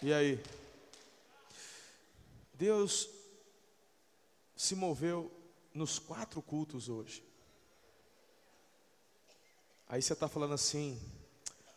[0.00, 0.40] E aí?
[2.54, 3.08] Deus
[4.54, 5.32] se moveu
[5.74, 7.24] nos quatro cultos hoje.
[9.88, 11.00] Aí você está falando assim,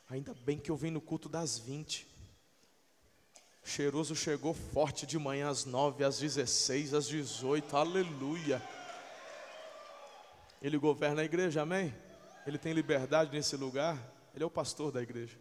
[0.08, 2.08] ainda bem que eu vim no culto das 20.
[3.64, 8.62] Cheiroso chegou forte de manhã às 9, às 16, às 18, aleluia.
[10.62, 11.92] Ele governa a igreja, amém?
[12.46, 13.98] Ele tem liberdade nesse lugar,
[14.36, 15.41] ele é o pastor da igreja.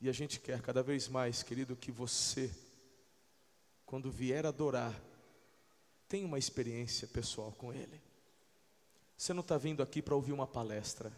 [0.00, 2.50] E a gente quer cada vez mais, querido, que você,
[3.84, 4.98] quando vier adorar,
[6.08, 8.00] tenha uma experiência pessoal com Ele.
[9.16, 11.12] Você não está vindo aqui para ouvir uma palestra.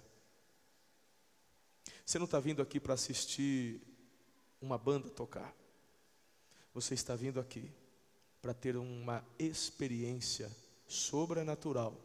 [2.04, 3.80] Você não está vindo aqui para assistir
[4.60, 5.54] uma banda tocar.
[6.74, 7.70] Você está vindo aqui
[8.40, 10.50] para ter uma experiência
[10.88, 11.96] sobrenatural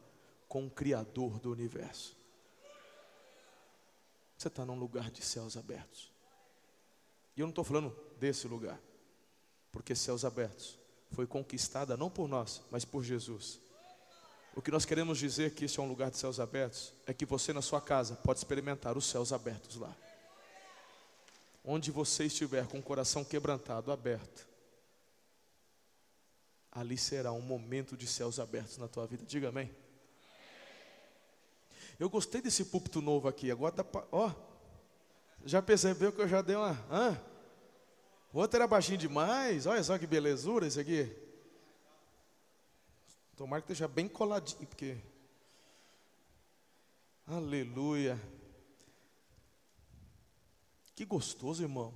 [0.48, 2.16] com o Criador do universo.
[4.38, 6.17] Você está num lugar de céus abertos.
[7.38, 8.82] E eu não estou falando desse lugar,
[9.72, 10.80] porque céus abertos
[11.12, 13.60] foi conquistada não por nós, mas por Jesus.
[14.56, 17.26] O que nós queremos dizer que este é um lugar de céus abertos é que
[17.26, 19.96] você na sua casa pode experimentar os céus abertos lá.
[21.64, 24.48] Onde você estiver com o coração quebrantado, aberto,
[26.72, 29.24] ali será um momento de céus abertos na tua vida.
[29.28, 29.70] Diga amém.
[32.00, 33.52] Eu gostei desse púlpito novo aqui.
[33.52, 34.32] Agora dá pra, ó,
[35.46, 36.74] já percebeu que eu já dei uma.
[36.92, 37.20] Hã?
[38.34, 39.66] O outro era baixinho demais.
[39.66, 41.16] Olha só que belezura esse aqui.
[43.36, 44.98] Tomara que esteja bem coladinho, porque.
[47.26, 48.20] Aleluia.
[50.96, 51.94] Que gostoso, irmão.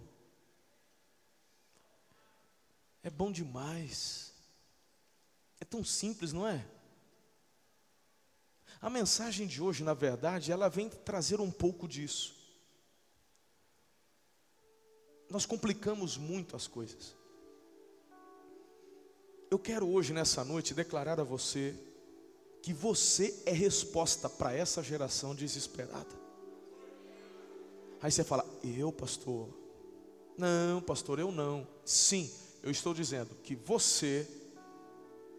[3.03, 4.34] É bom demais.
[5.59, 6.66] É tão simples, não é?
[8.80, 12.41] A mensagem de hoje, na verdade, ela vem trazer um pouco disso
[15.32, 17.16] nós complicamos muito as coisas.
[19.50, 21.74] Eu quero hoje, nessa noite, declarar a você
[22.62, 26.22] que você é resposta para essa geração desesperada.
[28.02, 29.50] Aí você fala, eu, pastor?
[30.38, 31.68] Não, pastor, eu não.
[31.86, 32.30] Sim,
[32.62, 34.28] eu estou dizendo que você,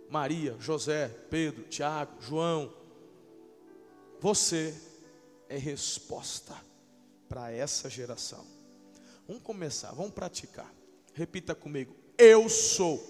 [0.09, 2.73] Maria, José, Pedro, Tiago, João,
[4.21, 4.75] você
[5.49, 6.55] é resposta
[7.29, 8.62] para essa geração.
[9.33, 10.71] Vamos começar, vamos praticar.
[11.15, 11.97] Repita comigo.
[12.19, 13.03] Eu sou.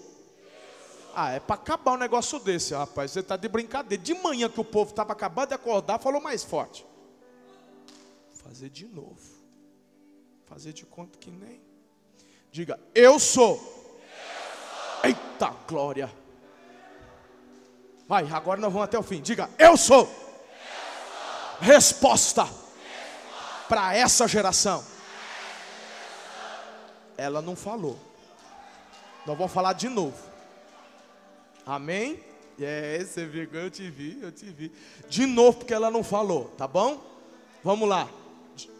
[1.13, 3.11] Ah, é para acabar um negócio desse, rapaz.
[3.11, 4.01] Você está de brincadeira.
[4.01, 6.85] De manhã que o povo estava acabando de acordar, falou mais forte.
[8.35, 9.19] Fazer de novo.
[10.45, 11.61] Fazer de conta que nem.
[12.49, 13.55] Diga, eu sou.
[13.55, 13.99] eu sou.
[15.03, 16.09] Eita glória.
[18.07, 19.21] Vai, agora nós vamos até o fim.
[19.21, 19.97] Diga, eu sou.
[19.97, 20.23] Eu sou.
[21.59, 23.67] Resposta, Resposta.
[23.67, 24.92] para essa geração
[27.17, 27.97] ela não falou.
[29.25, 30.17] Nós vamos falar de novo.
[31.65, 32.19] Amém?
[32.59, 34.71] É, você viu, eu te vi, eu te vi.
[35.07, 37.01] De novo, porque ela não falou, tá bom?
[37.63, 38.07] Vamos lá.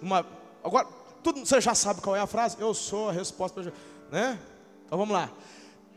[0.02, 0.26] Uma,
[0.64, 0.88] agora,
[1.24, 2.58] tudo, você já sabe qual é a frase?
[2.60, 3.74] Eu sou a resposta,
[4.12, 4.38] né?
[4.86, 5.30] Então vamos lá.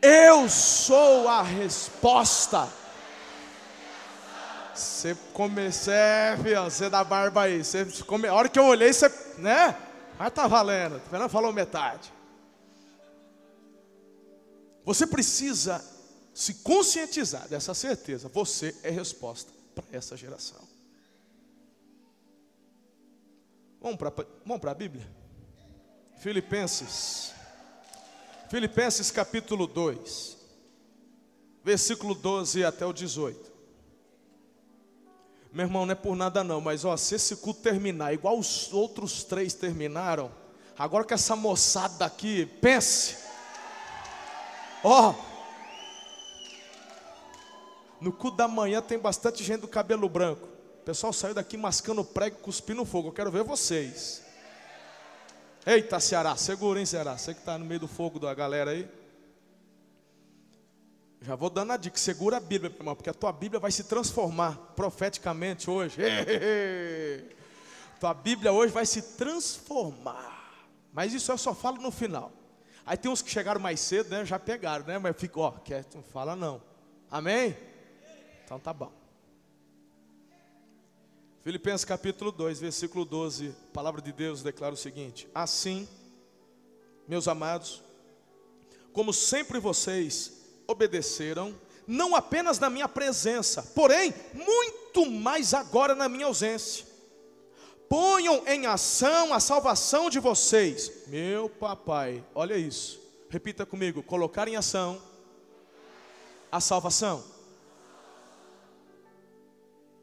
[0.01, 2.69] Eu sou a resposta.
[4.75, 7.65] Você comecei, é, filho, você da barba aí.
[7.65, 9.75] Você come, a hora que eu olhei, você, né?
[10.19, 11.01] Mas tá valendo.
[11.11, 12.13] Fernando falou metade.
[14.87, 15.85] Você precisa
[16.33, 18.29] se conscientizar dessa certeza.
[18.29, 20.63] Você é resposta para essa geração.
[23.81, 24.13] Vamos para
[24.45, 25.07] vamos a Bíblia?
[26.19, 27.33] Filipenses.
[28.49, 30.37] Filipenses capítulo 2,
[31.65, 33.53] versículo 12 até o 18.
[35.53, 38.73] Meu irmão, não é por nada não, mas ó, se esse culto terminar igual os
[38.73, 40.31] outros três terminaram,
[40.79, 43.26] agora que essa moçada daqui, pense,
[44.89, 45.15] Ó, oh,
[48.01, 50.47] no cu da manhã tem bastante gente do cabelo branco.
[50.81, 53.09] O pessoal saiu daqui mascando prego, cuspindo fogo.
[53.09, 54.23] Eu quero ver vocês.
[55.67, 57.19] Eita, Ceará, segura, hein, Ceará?
[57.19, 58.89] Você que está no meio do fogo da galera aí.
[61.21, 63.83] Já vou dando a dica, segura a Bíblia, irmão, porque a tua Bíblia vai se
[63.83, 65.97] transformar profeticamente hoje.
[67.99, 70.65] Tua Bíblia hoje vai se transformar.
[70.93, 72.31] Mas isso eu só falo no final.
[72.87, 74.25] Aí tem uns que chegaram mais cedo, né?
[74.25, 74.97] Já pegaram, né?
[74.97, 76.63] Mas ficou, ó, quieto, não fala não.
[77.11, 77.57] Amém?
[78.45, 78.93] Então tá bom.
[81.43, 85.89] Filipenses capítulo 2, versículo 12, a palavra de Deus declara o seguinte: Assim,
[87.09, 87.83] meus amados,
[88.93, 91.55] como sempre vocês obedeceram,
[91.89, 96.87] não apenas na minha presença, porém, muito mais agora na minha ausência.
[97.89, 101.07] Ponham em ação a salvação de vocês.
[101.07, 103.01] Meu papai, olha isso.
[103.29, 105.01] Repita comigo: colocar em ação
[106.51, 107.25] a salvação.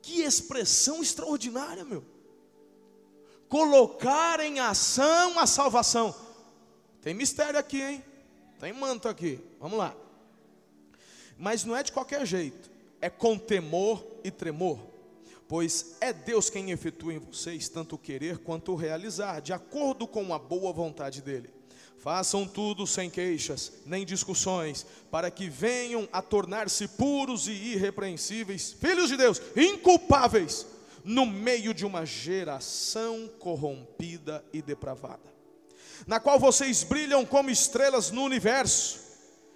[0.02, 2.04] Que expressão extraordinária, meu.
[3.48, 6.14] Colocar em ação a salvação.
[7.02, 8.04] Tem mistério aqui, hein?
[8.60, 9.40] Tem manto aqui.
[9.60, 9.96] Vamos lá.
[11.38, 12.70] Mas não é de qualquer jeito.
[13.00, 14.93] É com temor e tremor.
[15.48, 20.08] Pois é Deus quem efetua em vocês tanto o querer quanto o realizar, de acordo
[20.08, 21.50] com a boa vontade dele.
[21.98, 29.08] Façam tudo sem queixas, nem discussões, para que venham a tornar-se puros e irrepreensíveis, filhos
[29.08, 30.66] de Deus, inculpáveis,
[31.04, 35.34] no meio de uma geração corrompida e depravada,
[36.08, 39.00] na qual vocês brilham como estrelas no universo,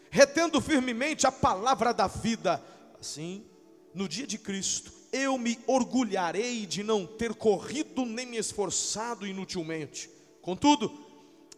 [0.09, 2.63] retendo firmemente a palavra da vida.
[2.99, 3.45] Assim,
[3.93, 4.91] no dia de Cristo,
[5.23, 10.09] eu me orgulharei de não ter corrido nem me esforçado inutilmente.
[10.41, 10.91] Contudo,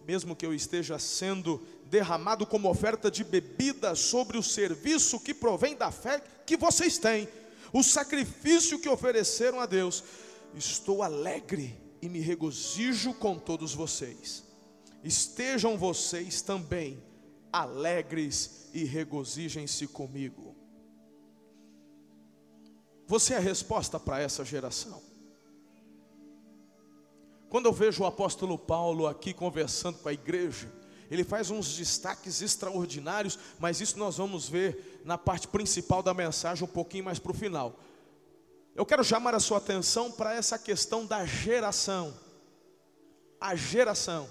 [0.05, 5.75] mesmo que eu esteja sendo derramado como oferta de bebida sobre o serviço que provém
[5.75, 7.27] da fé que vocês têm,
[7.73, 10.03] o sacrifício que ofereceram a Deus,
[10.55, 14.43] estou alegre e me regozijo com todos vocês.
[15.03, 17.01] Estejam vocês também
[17.51, 20.58] alegres e regozijem-se comigo.
[23.09, 25.01] Você é a resposta para essa geração.
[27.49, 30.71] Quando eu vejo o apóstolo Paulo aqui conversando com a igreja,
[31.09, 36.63] ele faz uns destaques extraordinários, mas isso nós vamos ver na parte principal da mensagem,
[36.63, 37.79] um pouquinho mais para o final.
[38.75, 42.13] Eu quero chamar a sua atenção para essa questão da geração.
[43.41, 44.29] A geração.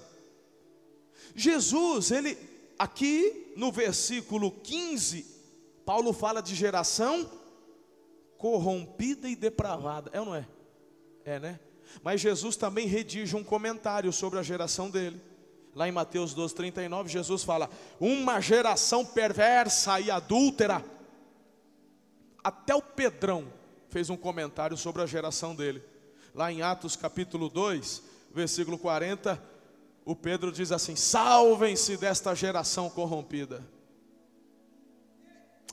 [1.35, 2.37] Jesus, ele,
[2.79, 5.25] aqui no versículo 15,
[5.85, 7.29] Paulo fala de geração
[8.39, 10.09] corrompida e depravada.
[10.11, 10.47] É ou não é?
[11.25, 11.59] É, né?
[12.01, 15.21] Mas Jesus também redige um comentário sobre a geração dele.
[15.75, 17.69] Lá em Mateus 12, 39, Jesus fala:
[17.99, 20.83] Uma geração perversa e adúltera.
[22.43, 23.51] Até o Pedrão
[23.89, 25.83] fez um comentário sobre a geração dele.
[26.33, 28.01] Lá em Atos capítulo 2,
[28.31, 29.41] versículo 40,
[30.05, 33.67] o Pedro diz assim: Salvem-se desta geração corrompida.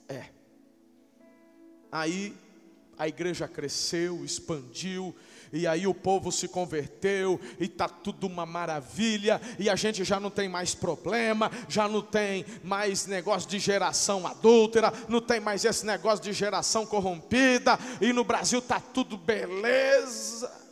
[0.09, 0.27] É.
[1.93, 2.37] Aí
[2.99, 5.15] a igreja cresceu, expandiu,
[5.53, 10.19] e aí o povo se converteu, e está tudo uma maravilha, e a gente já
[10.19, 15.65] não tem mais problema, já não tem mais negócio de geração adúltera, não tem mais
[15.65, 20.67] esse negócio de geração corrompida, e no Brasil está tudo beleza.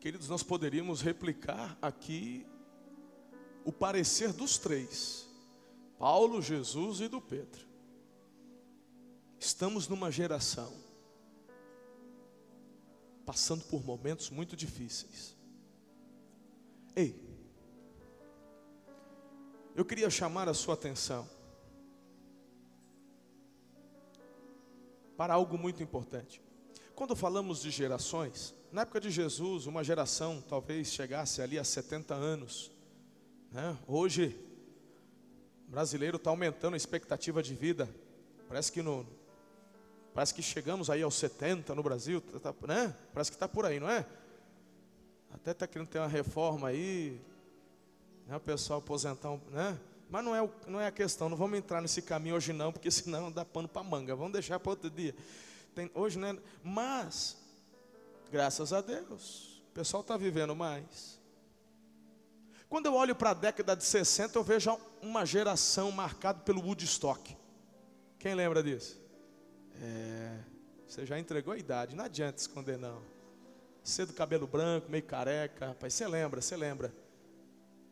[0.00, 2.44] Queridos, nós poderíamos replicar aqui
[3.64, 5.26] o parecer dos três:
[5.98, 7.66] Paulo, Jesus e do Pedro.
[9.38, 10.84] Estamos numa geração
[13.24, 15.34] passando por momentos muito difíceis.
[16.94, 17.20] Ei,
[19.74, 21.28] eu queria chamar a sua atenção
[25.16, 26.40] para algo muito importante.
[26.94, 32.14] Quando falamos de gerações, na época de Jesus, uma geração talvez chegasse ali a 70
[32.14, 32.70] anos.
[33.54, 33.78] Né?
[33.86, 34.36] Hoje,
[35.68, 37.88] o brasileiro está aumentando a expectativa de vida.
[38.48, 39.06] Parece que no,
[40.12, 42.92] parece que chegamos aí aos 70 no Brasil, tá, tá, né?
[43.12, 44.04] Parece que está por aí, não é?
[45.32, 47.20] Até está querendo ter uma reforma aí,
[48.26, 48.34] né?
[48.34, 49.78] O pessoal aposentar, né?
[50.10, 52.90] Mas não é, não é a questão, não vamos entrar nesse caminho hoje não, porque
[52.92, 54.16] senão dá pano para manga.
[54.16, 55.14] Vamos deixar para outro dia.
[55.76, 56.36] Tem, hoje, né?
[56.60, 57.36] Mas,
[58.32, 61.22] graças a Deus, o pessoal está vivendo mais.
[62.74, 67.36] Quando eu olho para a década de 60, eu vejo uma geração marcada pelo Woodstock.
[68.18, 69.00] Quem lembra disso?
[69.80, 70.40] É,
[70.84, 73.00] você já entregou a idade, não adianta esconder não.
[73.84, 76.92] Cedo cabelo branco, meio careca, rapaz, você lembra, você lembra.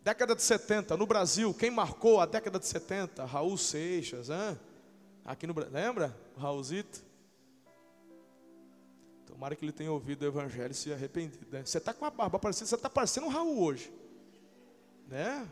[0.03, 3.25] Década de 70, no Brasil, quem marcou a década de 70?
[3.25, 4.59] Raul Seixas, hein?
[5.25, 6.17] aqui no Brasil, lembra?
[6.37, 7.05] Raulzito.
[9.27, 11.47] Tomara que ele tenha ouvido o evangelho e se arrependido.
[11.53, 11.65] Né?
[11.65, 14.01] Você está com a barba parecida, você está parecendo um Raul hoje.
[15.12, 15.47] Né?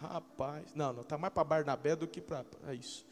[0.00, 3.04] Rapaz, não, não, está mais para Barnabé do que para é isso.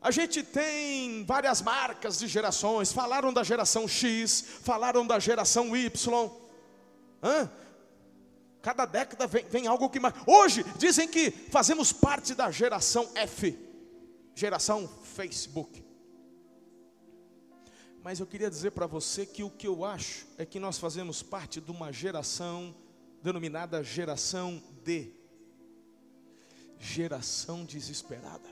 [0.00, 2.90] A gente tem várias marcas de gerações.
[2.90, 6.30] Falaram da geração X, falaram da geração Y.
[7.22, 7.50] Hã?
[8.62, 10.14] Cada década vem, vem algo que mais.
[10.26, 13.58] Hoje dizem que fazemos parte da geração F,
[14.34, 15.84] geração Facebook.
[18.02, 21.22] Mas eu queria dizer para você que o que eu acho é que nós fazemos
[21.22, 22.74] parte de uma geração
[23.22, 25.12] denominada geração D.
[26.78, 28.50] Geração desesperada.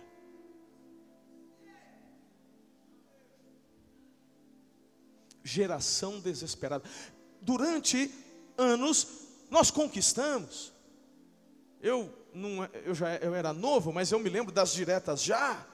[5.42, 6.88] Geração desesperada.
[7.40, 8.12] Durante
[8.56, 10.72] anos nós conquistamos.
[11.82, 15.66] Eu não, é, eu já eu era novo, mas eu me lembro das diretas já.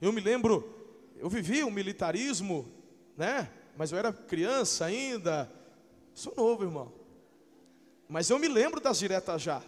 [0.00, 0.72] Eu me lembro,
[1.16, 2.70] eu vivi o militarismo,
[3.16, 3.50] né?
[3.76, 5.50] Mas eu era criança ainda.
[6.14, 6.99] Sou novo, irmão.
[8.10, 9.58] Mas eu me lembro das diretas já.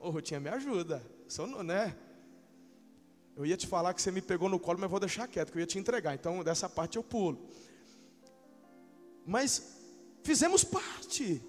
[0.00, 1.00] Ô, oh, Rutinha, me ajuda.
[1.28, 1.96] Sou, né?
[3.36, 5.58] Eu ia te falar que você me pegou no colo, mas vou deixar quieto, que
[5.58, 6.12] eu ia te entregar.
[6.12, 7.48] Então, dessa parte eu pulo.
[9.24, 9.78] Mas
[10.24, 11.40] fizemos parte.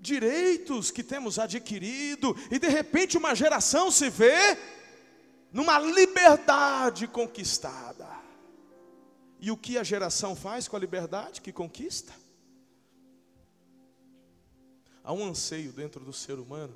[0.00, 4.58] Direitos que temos adquirido, e de repente uma geração se vê
[5.52, 8.08] numa liberdade conquistada.
[9.38, 12.12] E o que a geração faz com a liberdade que conquista?
[15.02, 16.74] Há um anseio dentro do ser humano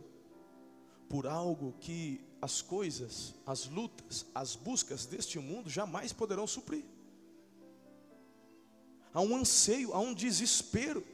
[1.09, 6.85] por algo que as coisas, as lutas, as buscas deste mundo jamais poderão suprir.
[9.13, 11.05] Há um anseio, há um desespero.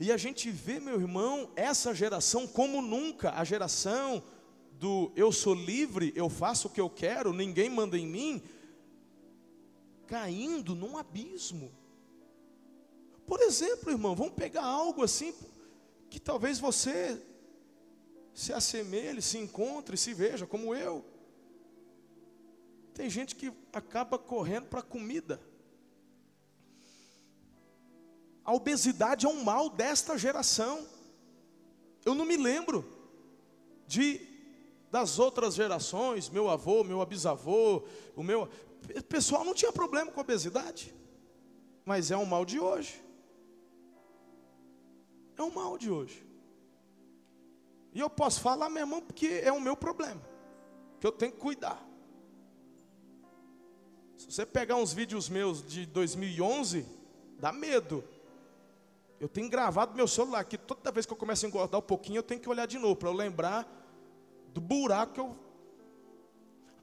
[0.00, 4.22] E a gente vê, meu irmão, essa geração como nunca, a geração
[4.72, 8.42] do eu sou livre, eu faço o que eu quero, ninguém manda em mim,
[10.06, 11.70] caindo num abismo.
[13.26, 15.32] Por exemplo, irmão, vamos pegar algo assim
[16.10, 17.20] que talvez você
[18.34, 21.04] se assemelhe, se encontre, se veja como eu.
[22.92, 25.40] Tem gente que acaba correndo para comida.
[28.44, 30.86] A obesidade é um mal desta geração.
[32.04, 32.84] Eu não me lembro
[33.86, 34.34] de
[34.90, 37.82] das outras gerações, meu avô, meu bisavô,
[38.14, 38.48] o meu
[38.94, 40.94] o pessoal não tinha problema com obesidade.
[41.84, 43.02] Mas é um mal de hoje.
[45.36, 46.26] É um mal de hoje.
[47.92, 50.20] E eu posso falar, meu irmão, porque é o meu problema.
[51.00, 51.82] Que eu tenho que cuidar.
[54.16, 56.86] Se você pegar uns vídeos meus de 2011,
[57.38, 58.02] dá medo.
[59.18, 62.18] Eu tenho gravado meu celular que toda vez que eu começo a engordar um pouquinho,
[62.18, 63.66] eu tenho que olhar de novo para eu lembrar
[64.52, 65.36] do buraco que eu.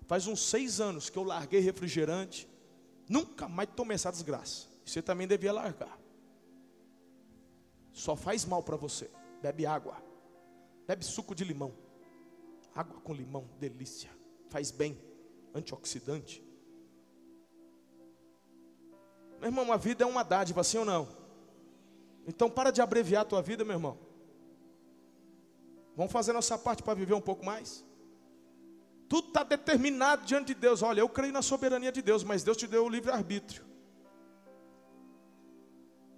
[0.07, 2.47] Faz uns seis anos que eu larguei refrigerante.
[3.07, 4.67] Nunca mais tomei essa desgraça.
[4.85, 5.97] Você também devia largar.
[7.93, 9.09] Só faz mal para você.
[9.41, 9.95] Bebe água.
[10.87, 11.73] Bebe suco de limão.
[12.75, 14.09] Água com limão, delícia.
[14.49, 14.97] Faz bem.
[15.53, 16.43] Antioxidante.
[19.39, 21.07] Meu irmão, a vida é uma dádiva, sim ou não?
[22.25, 23.97] Então para de abreviar a tua vida, meu irmão.
[25.95, 27.85] Vamos fazer nossa parte para viver um pouco mais.
[29.07, 30.81] Tudo está determinado diante de Deus.
[30.81, 33.63] Olha, eu creio na soberania de Deus, mas Deus te deu o livre-arbítrio.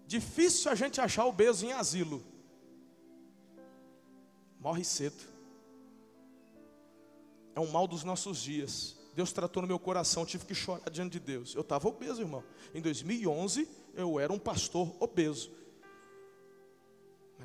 [0.08, 2.24] Difícil a gente achar obeso em asilo
[4.66, 5.24] morre cedo.
[7.54, 8.98] É um mal dos nossos dias.
[9.14, 11.54] Deus tratou no meu coração, tive que chorar diante de Deus.
[11.54, 12.44] Eu estava obeso, irmão.
[12.74, 15.52] Em 2011, eu era um pastor obeso.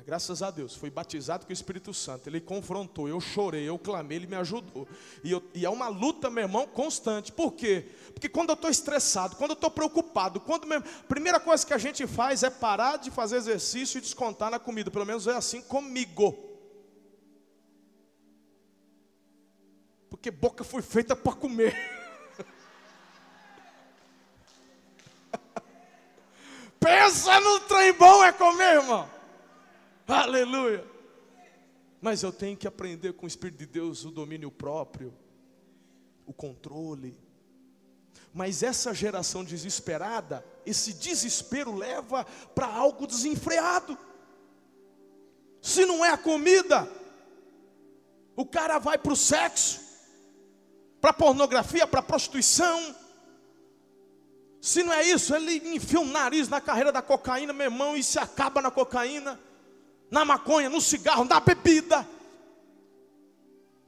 [0.01, 2.27] Mas graças a Deus, fui batizado com o Espírito Santo.
[2.27, 4.87] Ele confrontou, eu chorei, eu clamei, ele me ajudou.
[5.23, 7.31] E, eu, e é uma luta, meu irmão, constante.
[7.31, 7.85] Por quê?
[8.11, 11.77] Porque quando eu estou estressado, quando eu estou preocupado, quando a primeira coisa que a
[11.77, 14.89] gente faz é parar de fazer exercício e descontar na comida.
[14.89, 16.35] Pelo menos é assim comigo.
[20.09, 21.77] Porque boca foi feita para comer.
[26.79, 29.20] Pensa no trem bom é comer, irmão.
[30.11, 30.85] Aleluia.
[32.01, 35.13] Mas eu tenho que aprender com o Espírito de Deus o domínio próprio,
[36.25, 37.17] o controle.
[38.33, 43.97] Mas essa geração desesperada, esse desespero leva para algo desenfreado.
[45.61, 46.91] Se não é a comida,
[48.35, 49.79] o cara vai para o sexo,
[50.99, 52.95] para pornografia, para prostituição.
[54.59, 58.03] Se não é isso, ele enfia o nariz na carreira da cocaína, meu irmão, e
[58.03, 59.39] se acaba na cocaína,
[60.11, 62.05] na maconha, no cigarro, na bebida.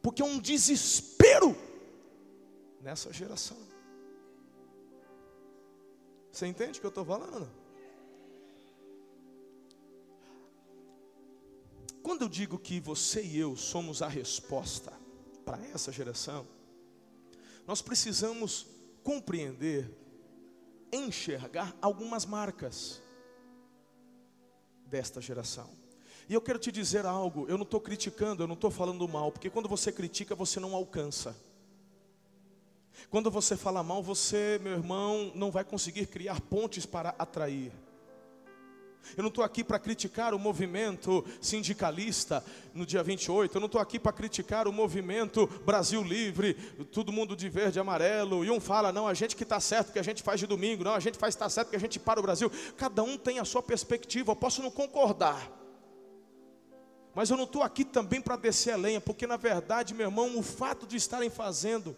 [0.02, 1.56] Porque é um desespero
[2.82, 3.58] nessa geração.
[6.32, 7.48] Você entende o que eu estou falando?
[12.02, 14.92] Quando eu digo que você e eu somos a resposta
[15.46, 16.48] para essa geração,
[17.68, 18.66] nós precisamos
[19.04, 19.90] compreender,
[20.92, 23.02] enxergar algumas marcas
[24.86, 25.83] desta geração.
[26.30, 29.32] E eu quero te dizer algo, eu não estou criticando, eu não estou falando mal,
[29.32, 31.36] porque quando você critica, você não alcança.
[33.10, 37.72] Quando você fala mal, você, meu irmão, não vai conseguir criar pontes para atrair.
[39.18, 43.54] Eu não estou aqui para criticar o movimento sindicalista no dia 28.
[43.54, 46.54] Eu não estou aqui para criticar o movimento Brasil Livre,
[46.92, 48.46] todo mundo de verde e amarelo.
[48.46, 50.84] E um fala, não, a gente que está certo que a gente faz de domingo.
[50.84, 52.50] Não, a gente faz está certo que a gente para o Brasil.
[52.78, 54.32] Cada um tem a sua perspectiva.
[54.32, 55.63] Eu posso não concordar.
[57.14, 60.38] Mas eu não estou aqui também para descer a lenha, porque na verdade, meu irmão,
[60.38, 61.96] o fato de estarem fazendo,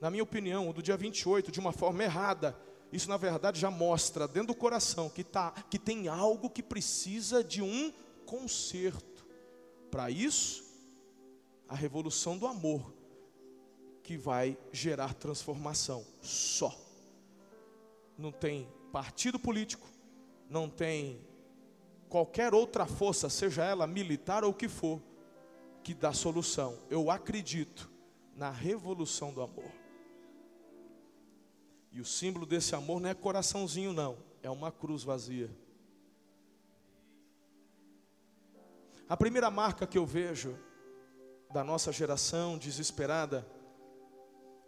[0.00, 2.56] na minha opinião, do dia 28, de uma forma errada,
[2.90, 7.44] isso na verdade já mostra dentro do coração que, tá, que tem algo que precisa
[7.44, 7.92] de um
[8.24, 9.26] conserto.
[9.90, 10.64] Para isso,
[11.68, 12.94] a revolução do amor
[14.02, 16.04] que vai gerar transformação.
[16.22, 16.74] Só.
[18.16, 19.86] Não tem partido político,
[20.48, 21.20] não tem
[22.08, 25.00] qualquer outra força, seja ela militar ou o que for,
[25.82, 26.78] que dá solução.
[26.90, 27.90] Eu acredito
[28.34, 29.70] na revolução do amor.
[31.92, 35.50] E o símbolo desse amor não é coraçãozinho, não, é uma cruz vazia.
[39.08, 40.58] A primeira marca que eu vejo
[41.50, 43.46] da nossa geração desesperada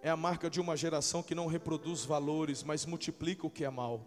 [0.02, 3.70] é a marca de uma geração que não reproduz valores, mas multiplica o que é
[3.70, 4.06] mal.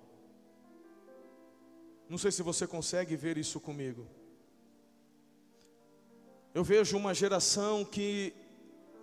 [2.14, 4.06] Não sei se você consegue ver isso comigo.
[6.54, 8.32] Eu vejo uma geração que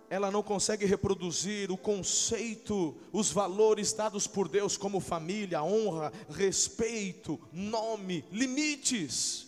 [0.09, 7.37] ela não consegue reproduzir o conceito, os valores dados por Deus como família, honra, respeito,
[7.51, 9.45] nome, limites.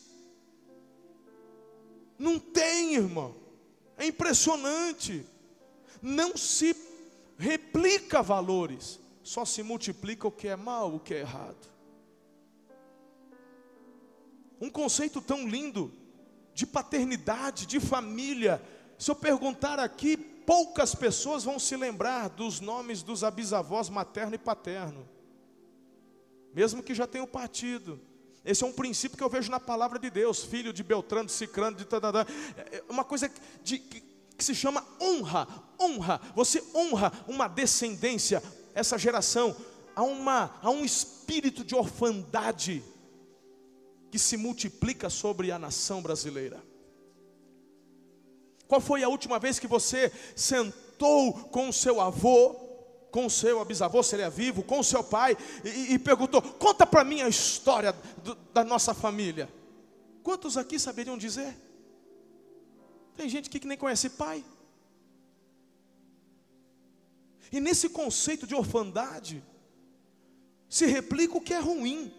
[2.20, 3.34] Não tem, irmão.
[3.98, 5.25] É impressionante.
[6.01, 6.75] Não se
[7.38, 11.73] replica valores, só se multiplica o que é mal, o que é errado.
[14.63, 15.91] Um conceito tão lindo
[16.53, 18.63] de paternidade, de família.
[18.98, 24.38] Se eu perguntar aqui, poucas pessoas vão se lembrar dos nomes dos bisavós materno e
[24.38, 25.05] paterno,
[26.53, 28.00] mesmo que já tenham partido.
[28.46, 31.34] Esse é um princípio que eu vejo na palavra de Deus, filho de Beltrano, de
[31.34, 32.25] Cicrano, de tadadá.
[32.55, 33.29] É uma coisa
[33.62, 34.00] de, que,
[34.38, 35.46] que se chama honra,
[35.77, 36.22] honra.
[36.34, 38.41] Você honra uma descendência,
[38.74, 39.53] essa geração.
[39.93, 42.81] Há, uma, há um espírito de orfandade
[44.14, 46.64] que se multiplica sobre a nação brasileira.
[48.68, 52.54] Qual foi a última vez que você sentou com o seu avô,
[53.10, 57.04] com o seu bisavô, seria vivo, com o seu pai, e, e perguntou: conta para
[57.04, 57.92] mim a história
[58.24, 59.52] do, da nossa família?
[60.22, 61.58] Quantos aqui saberiam dizer?
[63.16, 64.46] Tem gente aqui que nem conhece pai.
[67.52, 69.44] E nesse conceito de orfandade,
[70.70, 72.14] se replica o que é ruim,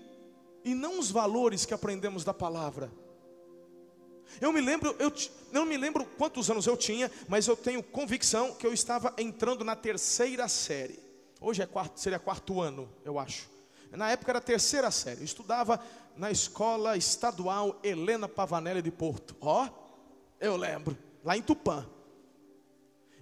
[0.64, 2.90] e não os valores que aprendemos da palavra.
[4.40, 5.12] Eu me lembro, eu
[5.52, 9.64] não me lembro quantos anos eu tinha, mas eu tenho convicção que eu estava entrando
[9.64, 10.98] na terceira série.
[11.40, 13.48] Hoje é quarto, seria quarto ano, eu acho.
[13.92, 15.20] Na época era terceira série.
[15.20, 15.80] Eu estudava
[16.16, 19.36] na escola estadual Helena Pavanelli de Porto.
[19.40, 19.68] Ó, oh,
[20.40, 21.86] eu lembro, lá em Tupã.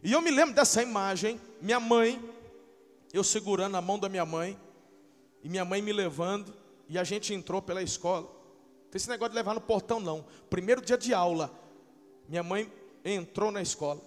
[0.03, 2.23] E eu me lembro dessa imagem, minha mãe,
[3.13, 4.59] eu segurando a mão da minha mãe,
[5.43, 6.55] e minha mãe me levando,
[6.89, 8.27] e a gente entrou pela escola.
[8.91, 10.25] Tem esse negócio de levar no portão, não.
[10.51, 11.51] Primeiro dia de aula,
[12.29, 12.71] minha mãe
[13.05, 14.01] entrou na escola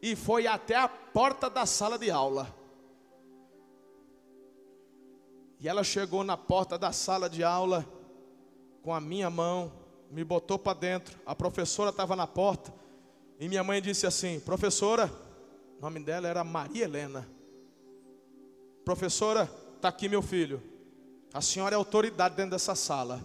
[0.00, 2.54] e foi até a porta da sala de aula.
[5.58, 7.86] E ela chegou na porta da sala de aula
[8.82, 9.72] com a minha mão,
[10.10, 11.18] me botou para dentro.
[11.24, 12.72] A professora estava na porta
[13.40, 15.10] e minha mãe disse assim: Professora,
[15.78, 17.28] o nome dela era Maria Helena.
[18.84, 20.62] Professora, está aqui meu filho.
[21.36, 23.22] A senhora é autoridade dentro dessa sala.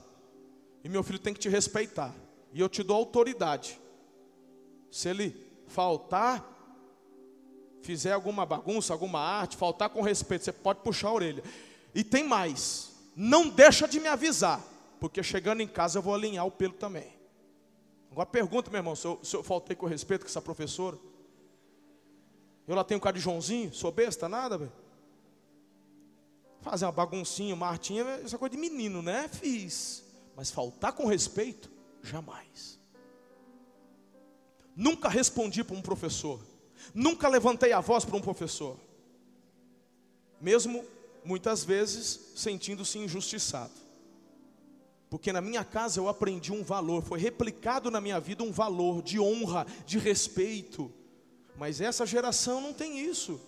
[0.84, 2.14] E meu filho tem que te respeitar.
[2.52, 3.80] E eu te dou autoridade.
[4.92, 5.34] Se ele
[5.68, 6.46] faltar,
[7.82, 11.42] fizer alguma bagunça, alguma arte, faltar com respeito, você pode puxar a orelha.
[11.96, 12.92] E tem mais.
[13.16, 14.62] Não deixa de me avisar.
[15.00, 17.08] Porque chegando em casa eu vou alinhar o pelo também.
[18.12, 20.98] Agora pergunta, meu irmão, se eu, se eu faltei com respeito com essa professora.
[22.68, 24.72] Eu lá tenho cara de Joãozinho, sou besta, nada, velho.
[26.62, 29.28] Fazer uma baguncinha, uma artinha, essa coisa de menino, né?
[29.28, 30.04] Fiz.
[30.36, 31.70] Mas faltar com respeito,
[32.04, 32.80] jamais.
[34.76, 36.40] Nunca respondi para um professor.
[36.94, 38.80] Nunca levantei a voz para um professor.
[40.40, 40.84] Mesmo
[41.24, 43.74] muitas vezes sentindo-se injustiçado.
[45.10, 49.04] Porque na minha casa eu aprendi um valor, foi replicado na minha vida um valor
[49.04, 50.92] de honra, de respeito.
[51.58, 53.40] Mas essa geração não tem isso.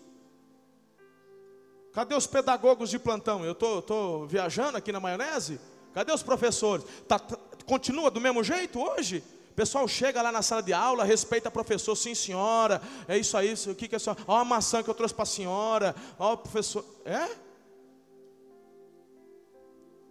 [1.94, 3.46] Cadê os pedagogos de plantão?
[3.46, 5.60] Eu tô, tô viajando aqui na maionese?
[5.94, 6.84] Cadê os professores?
[7.08, 7.20] Tá,
[7.66, 9.24] continua do mesmo jeito hoje?
[9.52, 13.38] O pessoal chega lá na sala de aula, respeita o professor, sim senhora, é isso
[13.38, 14.10] aí, o que, que é isso?
[14.28, 16.84] Ó a maçã que eu trouxe para a senhora, ó o professor.
[17.06, 17.30] É?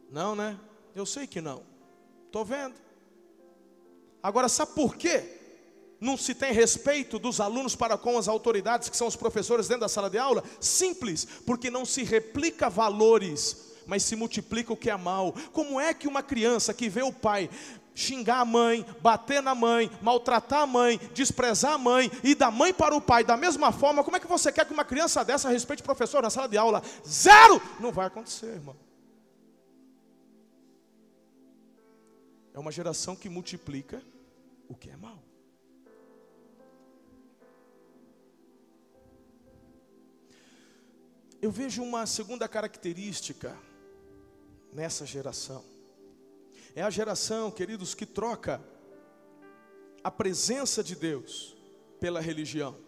[0.08, 0.56] Não, né?
[0.94, 1.64] Eu sei que não.
[2.26, 2.76] Estou vendo.
[4.22, 5.41] Agora, sabe por quê?
[6.02, 9.82] Não se tem respeito dos alunos para com as autoridades, que são os professores dentro
[9.82, 10.42] da sala de aula?
[10.58, 15.32] Simples, porque não se replica valores, mas se multiplica o que é mal.
[15.52, 17.48] Como é que uma criança que vê o pai
[17.94, 22.74] xingar a mãe, bater na mãe, maltratar a mãe, desprezar a mãe e da mãe
[22.74, 25.50] para o pai da mesma forma, como é que você quer que uma criança dessa
[25.50, 26.82] respeite o professor na sala de aula?
[27.06, 27.62] Zero!
[27.78, 28.74] Não vai acontecer, irmão.
[32.52, 34.02] É uma geração que multiplica
[34.68, 35.22] o que é mal.
[41.42, 43.58] Eu vejo uma segunda característica
[44.72, 45.64] nessa geração.
[46.72, 48.62] É a geração, queridos, que troca
[50.04, 51.56] a presença de Deus
[51.98, 52.78] pela religião.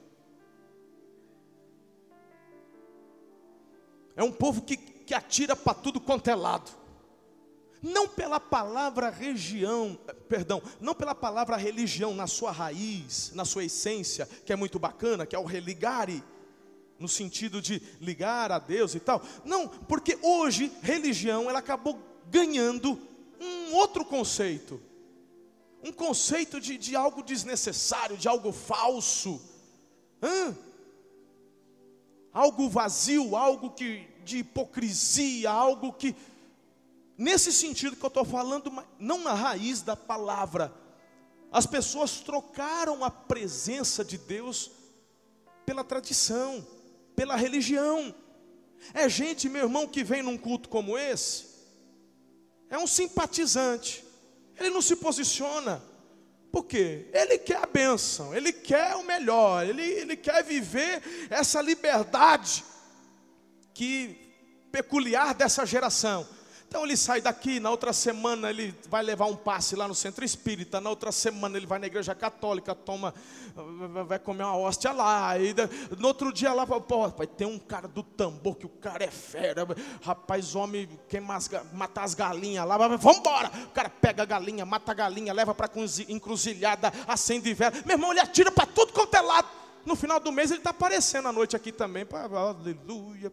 [4.14, 6.71] É um povo que, que atira para tudo quanto é lado.
[7.83, 14.27] Não pela palavra região, perdão, não pela palavra religião na sua raiz, na sua essência,
[14.47, 16.23] que é muito bacana, que é o religare,
[17.05, 19.23] no sentido de ligar a Deus e tal.
[19.45, 21.99] Não, porque hoje religião ela acabou
[22.31, 22.99] ganhando
[23.38, 24.81] um outro conceito.
[25.83, 29.38] Um conceito de, de algo desnecessário, de algo falso.
[30.23, 30.57] Hã?
[32.33, 36.17] Algo vazio, algo que, de hipocrisia, algo que.
[37.19, 40.73] Nesse sentido que eu estou falando, não na raiz da palavra.
[41.53, 44.71] As pessoas trocaram a presença de Deus
[45.64, 46.64] pela tradição,
[47.14, 48.14] pela religião.
[48.92, 51.46] É gente, meu irmão, que vem num culto como esse,
[52.68, 54.05] é um simpatizante.
[54.59, 55.83] Ele não se posiciona.
[56.53, 57.09] Por quê?
[57.12, 62.64] Ele quer a bênção, ele quer o melhor, ele, ele quer viver essa liberdade
[63.72, 64.16] que
[64.70, 66.27] peculiar dessa geração.
[66.75, 70.25] Então ele sai daqui, na outra semana ele vai levar um passe lá no centro
[70.25, 73.15] espírita, na outra semana ele vai na igreja católica, toma,
[74.09, 75.55] vai comer uma hóstia lá, e
[75.97, 79.65] no outro dia lá, vai ter um cara do tambor, que o cara é fera,
[80.03, 84.91] rapaz, homem, quem matar as galinhas lá, vamos embora, o cara pega a galinha, mata
[84.91, 85.71] a galinha, leva para
[86.09, 89.47] encruzilhada, acende vela, meu irmão, ele atira para tudo quanto é lado,
[89.87, 93.31] no final do mês ele está aparecendo à noite aqui também, aleluia,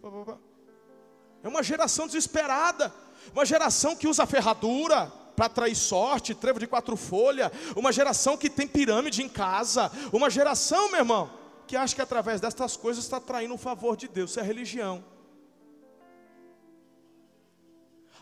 [1.44, 2.94] é uma geração desesperada,
[3.34, 8.50] uma geração que usa ferradura para atrair sorte, trevo de quatro folhas, uma geração que
[8.50, 11.32] tem pirâmide em casa, uma geração, meu irmão,
[11.68, 15.04] que acha que através destas coisas está atraindo o favor de Deus, isso é religião.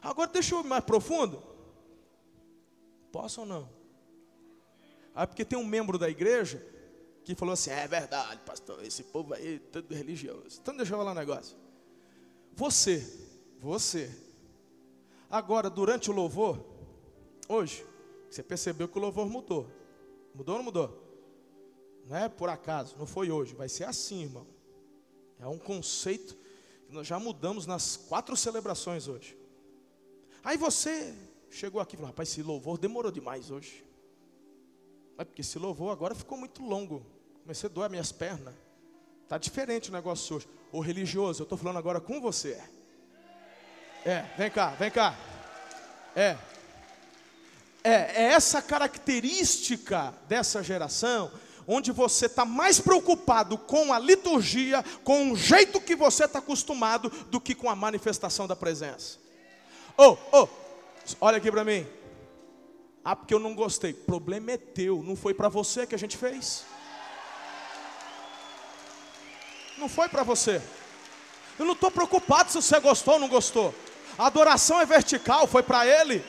[0.01, 1.43] Agora deixa eu ir mais profundo.
[3.11, 3.69] Posso ou não?
[5.13, 6.65] Ah, porque tem um membro da igreja
[7.25, 10.59] que falou assim: é verdade, pastor, esse povo aí é todo religioso.
[10.61, 11.57] Então deixa eu falar um negócio.
[12.53, 13.05] Você,
[13.59, 14.09] você,
[15.29, 16.63] Agora, durante o louvor,
[17.47, 17.85] hoje,
[18.29, 19.69] você percebeu que o louvor mudou.
[20.33, 21.09] Mudou ou não mudou?
[22.05, 24.47] Não é por acaso, não foi hoje, vai ser assim, irmão.
[25.39, 26.35] É um conceito
[26.87, 29.37] que nós já mudamos nas quatro celebrações hoje.
[30.43, 31.13] Aí você
[31.51, 33.85] chegou aqui e falou: rapaz, esse louvor demorou demais hoje.
[35.17, 37.05] É porque esse louvor agora ficou muito longo.
[37.43, 38.55] Comecei a doer minhas pernas.
[39.23, 40.49] Está diferente o negócio hoje.
[40.71, 42.59] O religioso, eu estou falando agora com você.
[44.05, 45.15] É, vem cá, vem cá.
[46.15, 46.37] É.
[47.83, 51.31] É, é essa característica dessa geração,
[51.67, 57.09] onde você está mais preocupado com a liturgia, com o jeito que você está acostumado,
[57.09, 59.17] do que com a manifestação da presença.
[59.97, 60.47] Oh, oh,
[61.21, 61.85] olha aqui para mim.
[63.03, 63.93] Ah, porque eu não gostei.
[63.93, 66.65] Problema é teu, não foi para você que a gente fez.
[69.77, 70.61] Não foi para você.
[71.57, 73.73] Eu não estou preocupado se você gostou ou não gostou.
[74.19, 76.21] A adoração é vertical, foi para Ele.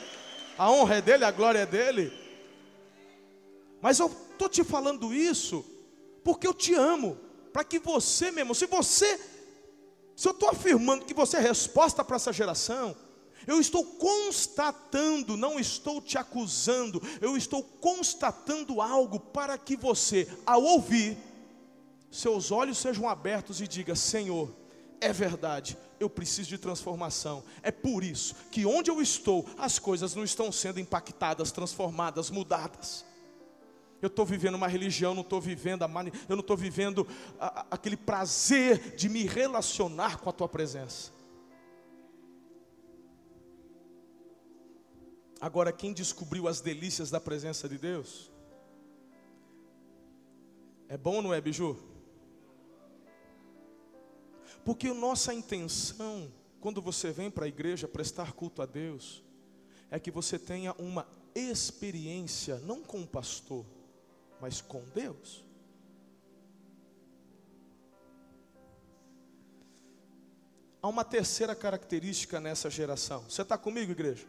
[0.57, 2.09] A honra é dele, a glória é dele.
[3.81, 5.65] Mas eu estou te falando isso
[6.23, 7.17] porque eu te amo.
[7.51, 9.19] Para que você, meu irmão, se você,
[10.15, 12.95] se eu estou afirmando que você é resposta para essa geração,
[13.45, 20.63] eu estou constatando, não estou te acusando, eu estou constatando algo para que você, ao
[20.63, 21.17] ouvir,
[22.09, 24.60] seus olhos sejam abertos e diga: Senhor,
[25.01, 27.43] é verdade, eu preciso de transformação.
[27.63, 33.03] É por isso que onde eu estou, as coisas não estão sendo impactadas, transformadas, mudadas.
[33.99, 36.11] Eu estou vivendo uma religião, não estou vivendo a mani...
[36.29, 37.07] eu não estou vivendo
[37.39, 41.11] a, a, aquele prazer de me relacionar com a tua presença.
[45.39, 48.31] Agora, quem descobriu as delícias da presença de Deus?
[50.87, 51.90] É bom, não é, Biju?
[54.63, 59.23] Porque nossa intenção, quando você vem para a igreja prestar culto a Deus,
[59.89, 63.65] é que você tenha uma experiência, não com o pastor,
[64.39, 65.43] mas com Deus.
[70.81, 73.23] Há uma terceira característica nessa geração.
[73.29, 74.27] Você está comigo, igreja?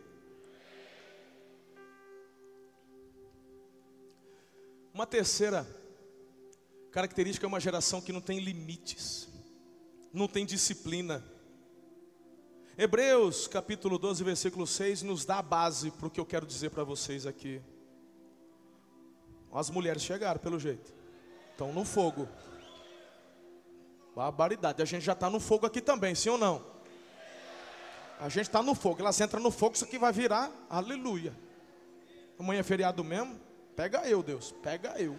[4.93, 5.67] Uma terceira
[6.91, 9.29] característica é uma geração que não tem limites,
[10.13, 11.25] não tem disciplina.
[12.77, 16.71] Hebreus capítulo 12, versículo 6 nos dá a base para o que eu quero dizer
[16.71, 17.63] para vocês aqui.
[19.53, 20.95] As mulheres chegaram, pelo jeito,
[21.51, 22.29] estão no fogo.
[24.17, 26.65] Barbaridade, a gente já está no fogo aqui também, sim ou não?
[28.19, 31.37] A gente está no fogo, elas entram no fogo, isso aqui vai virar, aleluia.
[32.39, 33.39] Amanhã é feriado mesmo,
[33.77, 35.19] pega eu, Deus, pega eu.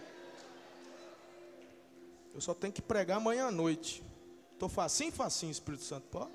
[2.34, 4.04] Eu só tenho que pregar amanhã à noite.
[4.54, 6.32] Estou facinho, facinho, Espírito Santo, pode?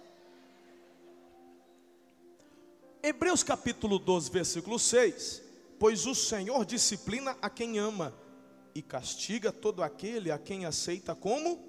[3.02, 5.42] Hebreus capítulo 12, versículo 6.
[5.78, 8.14] Pois o Senhor disciplina a quem ama
[8.74, 11.68] e castiga todo aquele a quem aceita como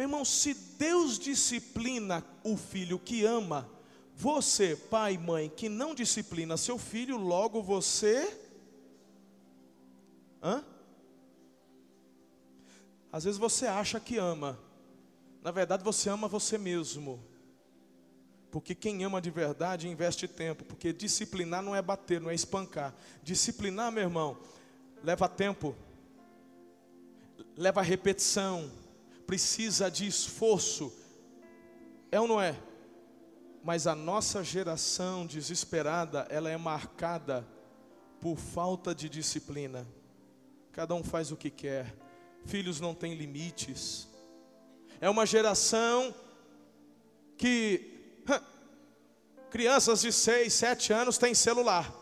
[0.00, 3.68] meu irmão, se Deus disciplina o filho que ama,
[4.16, 8.38] você, pai e mãe, que não disciplina seu filho, logo você.
[10.42, 10.64] Hã?
[13.12, 14.58] Às vezes você acha que ama,
[15.42, 17.22] na verdade você ama você mesmo.
[18.50, 22.94] Porque quem ama de verdade investe tempo, porque disciplinar não é bater, não é espancar.
[23.22, 24.38] Disciplinar, meu irmão,
[25.04, 25.74] leva tempo,
[27.56, 28.70] leva repetição,
[29.26, 30.92] precisa de esforço.
[32.10, 32.56] É ou não é?
[33.62, 37.46] Mas a nossa geração desesperada, ela é marcada
[38.20, 39.86] por falta de disciplina.
[40.72, 41.94] Cada um faz o que quer.
[42.44, 44.08] Filhos não têm limites.
[45.00, 46.14] É uma geração
[47.36, 47.90] que
[49.50, 51.94] crianças de 6, 7 anos têm celular.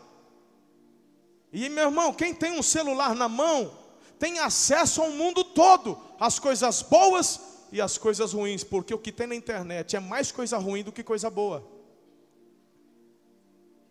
[1.51, 3.77] E meu irmão, quem tem um celular na mão,
[4.19, 7.39] tem acesso ao mundo todo as coisas boas
[7.71, 10.91] e as coisas ruins, porque o que tem na internet é mais coisa ruim do
[10.91, 11.65] que coisa boa.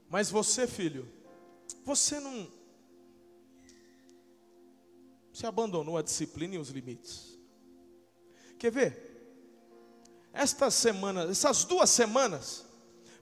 [0.09, 1.09] Mas você, filho,
[1.85, 2.49] você não.
[5.39, 7.39] Você abandonou a disciplina e os limites.
[8.59, 10.31] Quer ver?
[10.33, 12.67] Esta semana, essas duas semanas,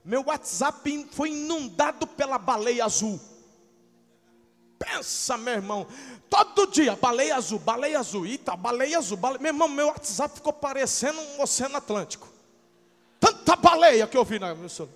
[0.03, 3.19] meu WhatsApp foi inundado pela baleia azul.
[4.79, 5.85] Pensa, meu irmão,
[6.27, 9.39] todo dia, baleia azul, baleia azul, eita, baleia azul, baleia...
[9.39, 12.27] meu irmão, meu WhatsApp ficou parecendo um oceano Atlântico.
[13.19, 14.95] Tanta baleia que eu vi na meu celular.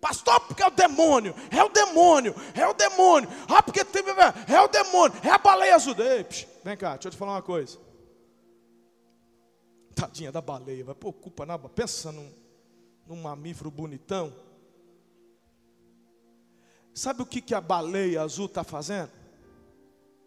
[0.00, 3.28] Pastor, porque é o demônio, é o demônio, é o demônio.
[3.48, 4.02] Ah, porque tem,
[4.46, 5.94] é o demônio, é a baleia azul.
[5.98, 7.78] Ei, psh, vem cá, deixa eu te falar uma coisa.
[9.94, 12.32] Tadinha da baleia, vai pôr culpa na Pensa num,
[13.06, 14.32] num mamífero bonitão.
[16.94, 19.10] Sabe o que, que a baleia azul está fazendo?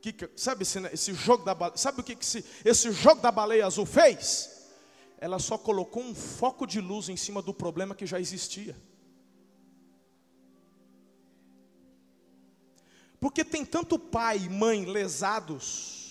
[0.02, 3.32] Que, sabe esse, esse, jogo da baleia, sabe o que, que esse, esse jogo da
[3.32, 4.50] baleia azul fez?
[5.18, 8.76] Ela só colocou um foco de luz em cima do problema que já existia.
[13.22, 16.02] Porque tem tanto pai e mãe lesados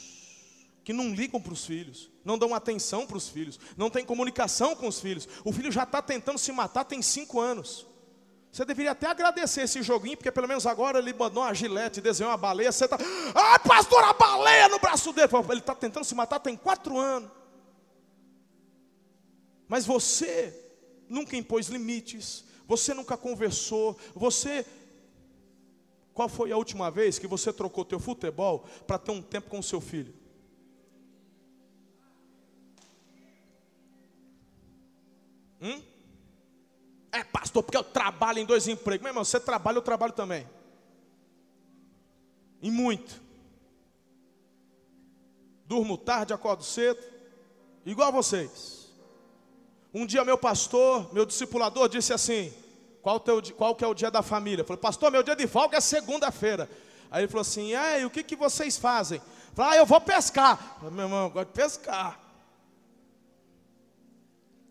[0.85, 4.77] que não ligam para os filhos, não dão atenção para os filhos, não tem comunicação
[4.77, 5.29] com os filhos.
[5.45, 7.85] O filho já está tentando se matar tem cinco anos.
[8.53, 12.31] Você deveria até agradecer esse joguinho, porque pelo menos agora ele mandou uma gilete, desenhou
[12.31, 12.71] uma baleia.
[12.71, 12.97] Você está,
[13.35, 15.29] ah, pastor, a baleia no braço dele.
[15.51, 17.31] Ele está tentando se matar tem quatro anos.
[19.69, 20.53] Mas você
[21.09, 24.65] nunca impôs limites, você nunca conversou, você.
[26.15, 29.63] Qual foi a última vez que você trocou teu futebol para ter um tempo com
[29.63, 30.15] seu filho?
[35.61, 35.83] Hum?
[37.13, 39.03] É, pastor, porque eu trabalho em dois empregos.
[39.03, 40.47] Meu irmão, você trabalha, eu trabalho também.
[42.63, 43.21] E muito.
[45.67, 47.01] Durmo tarde, acordo cedo.
[47.85, 48.91] Igual a vocês.
[49.93, 52.53] Um dia meu pastor, meu discipulador disse assim:
[53.03, 54.63] qual, teu, qual que é o dia da família?
[54.63, 56.69] Eu falei, pastor, meu dia de folga é segunda-feira.
[57.11, 59.19] Aí ele falou assim: e o que, que vocês fazem?
[59.19, 60.59] Eu falei, ah, eu vou pescar.
[60.75, 62.21] Eu falei, meu irmão, eu gosto de pescar.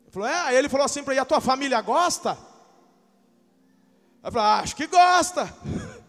[0.04, 2.38] Ele falou, é, aí ele falou assim para ele, a tua família gosta?
[4.24, 5.54] Eu falei, ah, acho que gosta.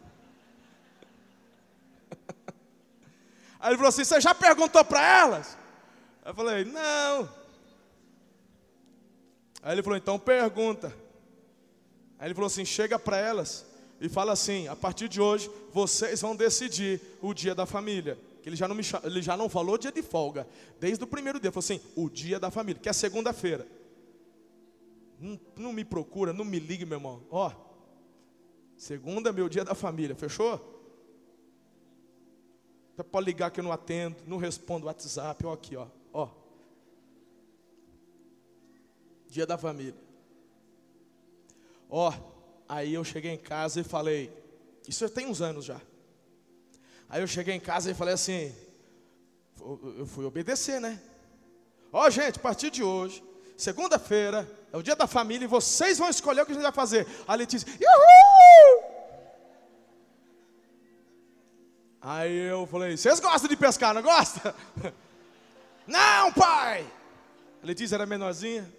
[3.60, 5.56] Aí ele falou assim, você já perguntou para elas?
[6.24, 7.28] Eu falei, não.
[9.62, 10.96] Aí ele falou, então pergunta.
[12.20, 13.64] Aí ele falou assim, chega para elas
[13.98, 18.18] e fala assim, a partir de hoje vocês vão decidir o dia da família.
[18.42, 20.46] Que ele já não me ele já não falou dia de folga.
[20.78, 23.66] Desde o primeiro dia, ele falou assim, o dia da família, que é segunda-feira.
[25.18, 27.22] Não, não me procura, não me ligue, meu irmão.
[27.30, 27.50] Ó,
[28.76, 30.78] segunda é meu dia da família, fechou?
[32.94, 35.86] Você pode ligar que eu não atendo, não respondo WhatsApp, ó aqui, ó.
[36.12, 36.28] ó.
[39.26, 40.09] Dia da família.
[41.90, 42.12] Ó,
[42.68, 44.32] aí eu cheguei em casa e falei,
[44.86, 45.80] isso tem uns anos já.
[47.08, 48.54] Aí eu cheguei em casa e falei assim,
[49.98, 51.02] eu fui obedecer, né?
[51.92, 53.22] Ó, gente, a partir de hoje,
[53.56, 56.72] segunda-feira, é o dia da família e vocês vão escolher o que a gente vai
[56.72, 57.06] fazer.
[57.26, 58.90] A Letícia, uhul!
[62.00, 64.54] Aí eu falei, vocês gostam de pescar, não gostam?
[65.86, 66.86] Não, pai!
[67.60, 68.72] A Letícia era menorzinha.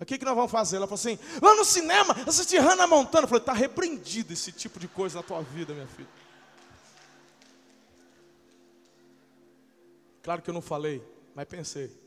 [0.00, 0.76] O que, que nós vamos fazer?
[0.76, 3.24] Ela falou assim: vamos no cinema, assistir Hannah Montana.
[3.24, 6.08] Eu falei: está repreendido esse tipo de coisa na tua vida, minha filha.
[10.22, 11.02] Claro que eu não falei,
[11.34, 12.02] mas pensei.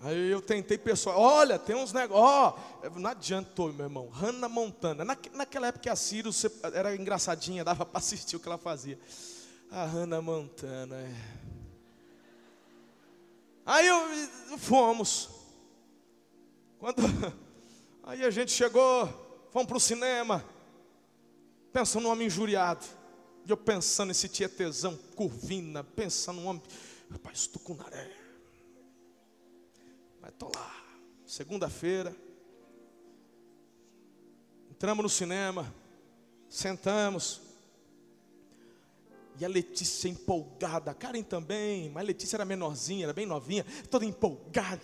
[0.00, 4.10] Aí eu tentei pessoal, olha, tem uns negócios, oh, não adiantou, meu irmão.
[4.10, 6.30] Hannah Montana, Na, naquela época a Ciro
[6.74, 8.98] era engraçadinha, dava para assistir o que ela fazia.
[9.70, 11.14] A Hannah Montana, é.
[13.64, 15.30] Aí eu, fomos.
[16.78, 17.02] Quando,
[18.04, 19.06] aí a gente chegou,
[19.50, 20.44] fomos para o cinema,
[21.72, 22.84] pensando num homem injuriado.
[23.44, 26.62] E eu pensando nesse tietezão, curvina, pensando num homem,
[27.10, 28.10] rapaz, tucunaré.
[30.20, 30.84] Mas estou lá,
[31.24, 32.14] segunda-feira,
[34.70, 35.72] entramos no cinema,
[36.48, 37.40] sentamos,
[39.38, 44.04] e a Letícia empolgada, Karen também, mas a Letícia era menorzinha, era bem novinha, toda
[44.04, 44.80] empolgada.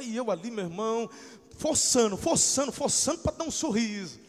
[0.00, 1.10] E eu ali, meu irmão,
[1.56, 4.20] forçando, forçando, forçando para dar um sorriso.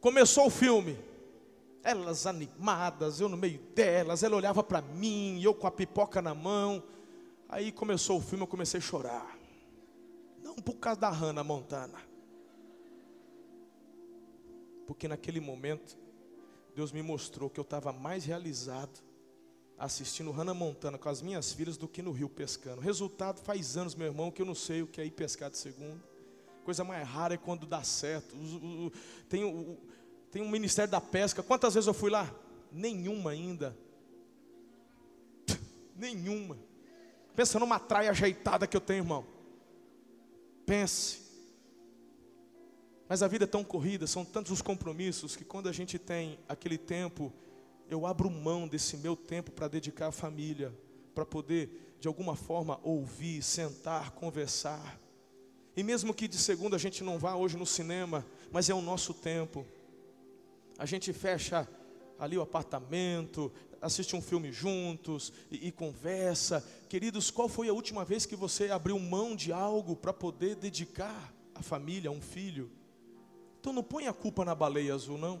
[0.00, 0.98] Começou o filme.
[1.82, 6.34] Elas animadas, eu no meio delas, ela olhava para mim, eu com a pipoca na
[6.34, 6.82] mão.
[7.46, 9.38] Aí começou o filme, eu comecei a chorar.
[10.42, 11.98] Não por causa da Hannah Montana.
[14.86, 16.03] Porque naquele momento
[16.74, 19.02] Deus me mostrou que eu estava mais realizado
[19.78, 22.80] assistindo Hannah Montana com as minhas filhas do que no rio pescando.
[22.80, 25.58] Resultado, faz anos, meu irmão, que eu não sei o que é ir pescar de
[25.58, 26.02] segunda.
[26.64, 28.34] Coisa mais rara é quando dá certo.
[29.28, 29.78] Tem,
[30.30, 31.42] tem um Ministério da Pesca.
[31.42, 32.32] Quantas vezes eu fui lá?
[32.72, 33.76] Nenhuma ainda.
[35.94, 36.58] Nenhuma.
[37.36, 39.26] Pensa numa traia ajeitada que eu tenho, irmão.
[40.64, 41.23] Pense.
[43.08, 46.38] Mas a vida é tão corrida, são tantos os compromissos que quando a gente tem
[46.48, 47.32] aquele tempo,
[47.88, 50.72] eu abro mão desse meu tempo para dedicar à família,
[51.14, 54.98] para poder de alguma forma ouvir, sentar, conversar.
[55.76, 58.80] E mesmo que de segunda a gente não vá hoje no cinema, mas é o
[58.80, 59.66] nosso tempo.
[60.78, 61.68] A gente fecha
[62.18, 66.64] ali o apartamento, assiste um filme juntos e, e, conversa.
[66.88, 71.34] Queridos, qual foi a última vez que você abriu mão de algo para poder dedicar
[71.54, 72.70] à família, a um filho?
[73.64, 75.40] Então não põe a culpa na baleia azul, não.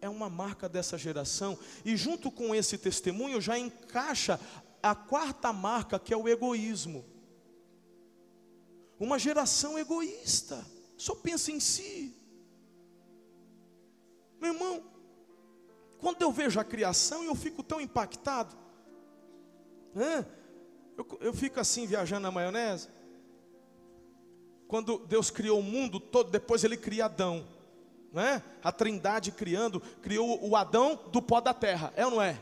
[0.00, 1.58] É uma marca dessa geração.
[1.84, 4.40] E junto com esse testemunho já encaixa
[4.82, 7.04] a quarta marca, que é o egoísmo.
[8.98, 10.64] Uma geração egoísta,
[10.96, 12.16] só pensa em si.
[14.40, 14.82] Meu irmão,
[15.98, 18.56] quando eu vejo a criação, eu fico tão impactado.
[20.96, 22.88] Eu, eu fico assim viajando na maionese
[24.72, 27.46] quando Deus criou o mundo todo, depois ele cria Adão,
[28.10, 28.42] né?
[28.64, 32.40] A Trindade criando, criou o Adão do pó da terra, é ou não é?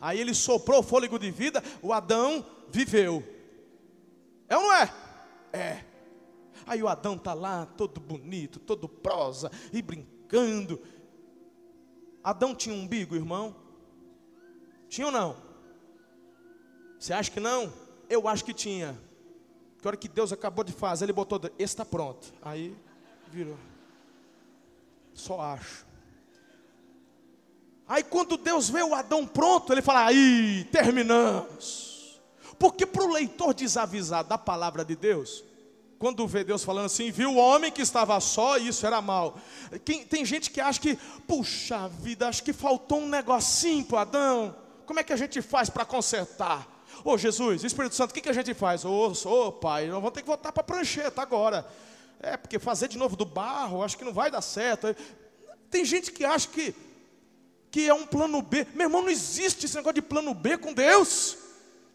[0.00, 3.22] Aí ele soprou o fôlego de vida, o Adão viveu.
[4.48, 4.94] É ou não é?
[5.52, 5.84] É.
[6.66, 10.80] Aí o Adão tá lá, todo bonito, todo prosa e brincando.
[12.24, 13.54] Adão tinha um umbigo, irmão?
[14.88, 15.36] Tinha ou não?
[16.98, 17.70] Você acha que não?
[18.08, 18.98] Eu acho que tinha.
[19.80, 22.32] Que hora que Deus acabou de fazer, ele botou, está pronto.
[22.42, 22.76] Aí
[23.30, 23.56] virou.
[25.14, 25.86] Só acho.
[27.88, 32.20] Aí quando Deus vê o Adão pronto, ele fala, aí, terminamos.
[32.58, 35.44] Porque para o leitor desavisado da palavra de Deus,
[35.98, 39.38] quando vê Deus falando assim, viu o homem que estava só isso era mal.
[39.84, 40.96] Quem, tem gente que acha que,
[41.26, 44.56] puxa vida, acho que faltou um negocinho para Adão.
[44.84, 46.75] Como é que a gente faz para consertar?
[47.04, 48.84] Ô oh, Jesus, Espírito Santo, o que, que a gente faz?
[48.84, 51.66] Ô oh, oh, Pai, nós vamos ter que voltar para a prancheta agora.
[52.20, 54.94] É, porque fazer de novo do barro, acho que não vai dar certo.
[55.70, 56.74] Tem gente que acha que,
[57.70, 58.66] que é um plano B.
[58.74, 61.36] Meu irmão, não existe esse negócio de plano B com Deus.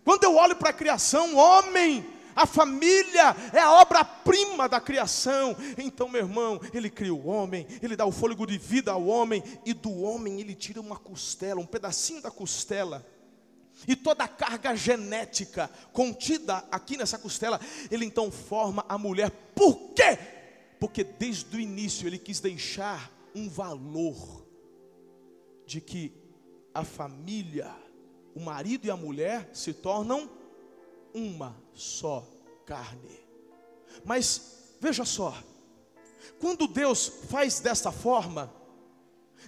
[0.03, 5.55] Quando eu olho para a criação, homem, a família é a obra-prima da criação.
[5.77, 9.43] Então, meu irmão, ele cria o homem, ele dá o fôlego de vida ao homem,
[9.65, 13.05] e do homem ele tira uma costela, um pedacinho da costela
[13.87, 17.59] e toda a carga genética contida aqui nessa costela,
[17.89, 19.31] ele então forma a mulher.
[19.55, 20.17] Por quê?
[20.79, 24.45] Porque desde o início ele quis deixar um valor
[25.65, 26.13] de que
[26.73, 27.73] a família,
[28.35, 30.29] o marido e a mulher se tornam
[31.13, 32.27] uma só
[32.65, 33.19] carne.
[34.05, 35.35] Mas veja só,
[36.39, 38.53] quando Deus faz desta forma,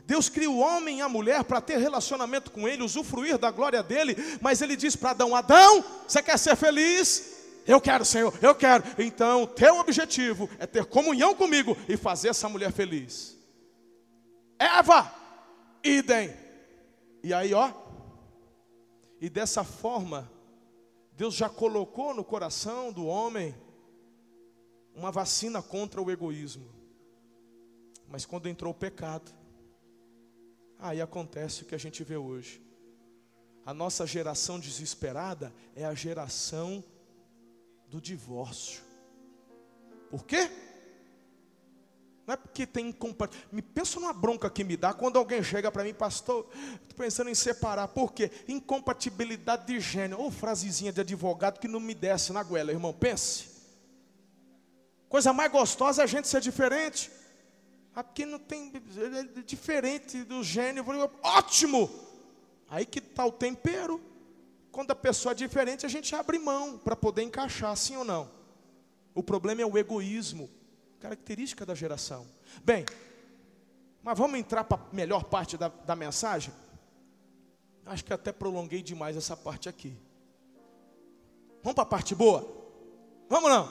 [0.05, 3.81] Deus cria o homem e a mulher para ter relacionamento com Ele, usufruir da glória
[3.81, 7.33] dele, mas Ele diz para Adão: Adão, você quer ser feliz?
[7.65, 8.83] Eu quero, Senhor, eu quero.
[8.97, 13.37] Então, teu objetivo é ter comunhão comigo e fazer essa mulher feliz.
[14.59, 15.13] Eva,
[15.83, 16.33] idem.
[17.23, 17.71] E aí, ó,
[19.21, 20.29] e dessa forma,
[21.13, 23.55] Deus já colocou no coração do homem
[24.93, 26.69] uma vacina contra o egoísmo.
[28.07, 29.31] Mas quando entrou o pecado,
[30.83, 32.61] aí acontece o que a gente vê hoje.
[33.65, 36.83] A nossa geração desesperada é a geração
[37.87, 38.83] do divórcio.
[40.11, 40.51] Por quê?
[42.27, 43.55] Não é porque tem incompatibilidade.
[43.55, 46.49] Me pensa numa bronca que me dá quando alguém chega para mim, pastor,
[46.81, 47.87] estou pensando em separar.
[47.87, 48.29] Por quê?
[48.47, 50.21] Incompatibilidade de gênero.
[50.21, 52.91] Ou frasezinha de advogado que não me desce na goela, irmão.
[52.91, 53.53] Pense.
[55.07, 57.09] Coisa mais gostosa é a gente ser diferente.
[57.95, 58.71] Aqui não tem.
[58.75, 60.85] É diferente do gênero.
[61.21, 61.89] Ótimo!
[62.69, 64.01] Aí que está o tempero.
[64.71, 68.31] Quando a pessoa é diferente, a gente abre mão para poder encaixar, sim ou não?
[69.13, 70.49] O problema é o egoísmo
[70.99, 72.25] característica da geração.
[72.63, 72.85] Bem,
[74.01, 76.53] mas vamos entrar para a melhor parte da, da mensagem?
[77.85, 79.95] Acho que até prolonguei demais essa parte aqui.
[81.61, 82.47] Vamos para a parte boa?
[83.29, 83.69] Vamos não?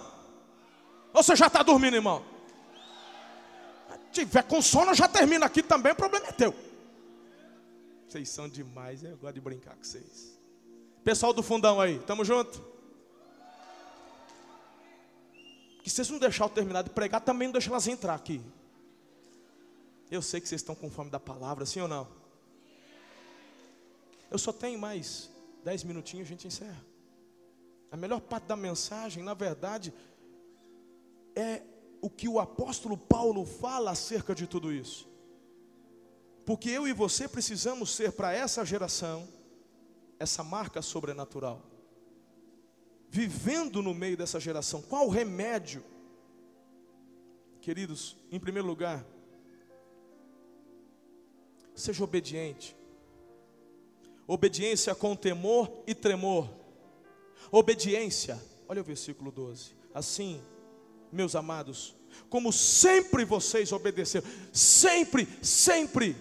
[1.15, 2.32] Ou você já está dormindo, irmão?
[4.13, 6.55] Tiver com sono, já termina aqui também, o problema é teu.
[8.09, 10.39] Vocês são demais, eu gosto de brincar com vocês.
[11.03, 12.73] Pessoal do fundão aí, tamo junto?
[15.83, 18.41] que vocês não deixar eu terminar de pregar, também não deixa elas entrar aqui.
[20.11, 22.07] Eu sei que vocês estão com fome da palavra, sim ou não?
[24.31, 25.29] Eu só tenho mais
[25.65, 26.85] dez minutinhos, a gente encerra.
[27.91, 29.93] A melhor parte da mensagem, na verdade,
[31.35, 31.63] é
[32.03, 35.09] o que o apóstolo Paulo fala acerca de tudo isso.
[36.45, 39.27] Porque eu e você precisamos ser para essa geração
[40.19, 41.73] essa marca sobrenatural
[43.13, 44.81] vivendo no meio dessa geração.
[44.81, 45.85] Qual o remédio?
[47.61, 49.05] Queridos, em primeiro lugar,
[51.75, 52.75] seja obediente.
[54.27, 56.49] Obediência com temor e tremor.
[57.51, 59.77] Obediência, olha o versículo 12.
[59.93, 60.43] Assim,
[61.13, 61.95] meus amados,
[62.29, 66.17] como sempre vocês obedeceram, sempre, sempre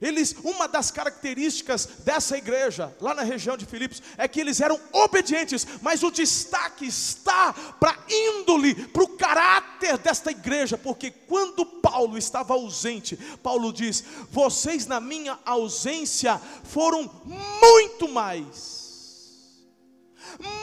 [0.00, 4.80] eles, uma das características dessa igreja, lá na região de Filipos, é que eles eram
[4.92, 11.66] obedientes, mas o destaque está para a índole, para o caráter desta igreja, porque quando
[11.66, 19.66] Paulo estava ausente, Paulo diz: Vocês na minha ausência foram muito mais,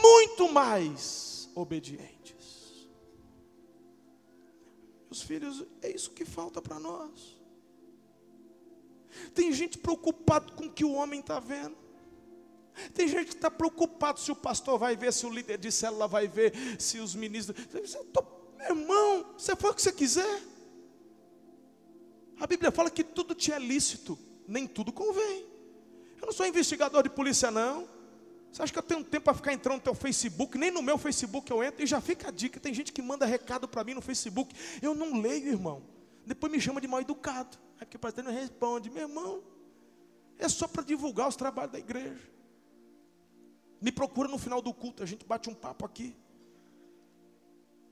[0.01, 2.24] muito mais obedientes.
[5.15, 7.37] Meus filhos, é isso que falta para nós.
[9.33, 11.77] Tem gente preocupado com o que o homem está vendo.
[12.93, 16.05] Tem gente que está preocupado se o pastor vai ver, se o líder de célula
[16.05, 17.57] vai ver, se os ministros.
[18.57, 20.41] Meu irmão, você faz o que você quiser.
[22.37, 25.45] A Bíblia fala que tudo te é lícito, nem tudo convém.
[26.19, 27.87] Eu não sou investigador de polícia, não.
[28.55, 30.57] Você acha que eu tenho tempo para ficar entrando no teu Facebook?
[30.57, 31.83] Nem no meu Facebook eu entro.
[31.83, 34.55] E já fica a dica: tem gente que manda recado para mim no Facebook.
[34.81, 35.83] Eu não leio, irmão.
[36.25, 37.57] Depois me chama de mal educado.
[37.81, 38.89] É porque o pastor não responde.
[38.89, 39.43] Meu irmão,
[40.39, 42.31] é só para divulgar os trabalhos da igreja.
[43.81, 46.15] Me procura no final do culto, a gente bate um papo aqui.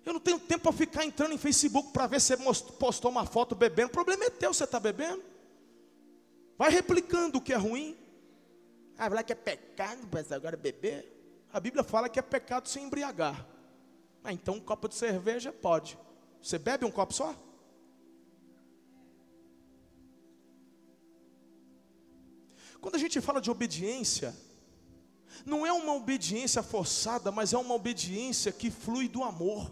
[0.05, 3.25] Eu não tenho tempo para ficar entrando em Facebook para ver se você postou uma
[3.25, 3.89] foto bebendo.
[3.89, 5.21] O problema é teu, você está bebendo.
[6.57, 7.97] Vai replicando o que é ruim.
[8.97, 11.11] Ah, lá que é pecado, mas agora beber.
[11.51, 13.47] A Bíblia fala que é pecado se embriagar.
[14.23, 15.97] Ah, então um copo de cerveja pode.
[16.41, 17.35] Você bebe um copo só?
[22.79, 24.35] Quando a gente fala de obediência,
[25.45, 29.71] não é uma obediência forçada, mas é uma obediência que flui do amor.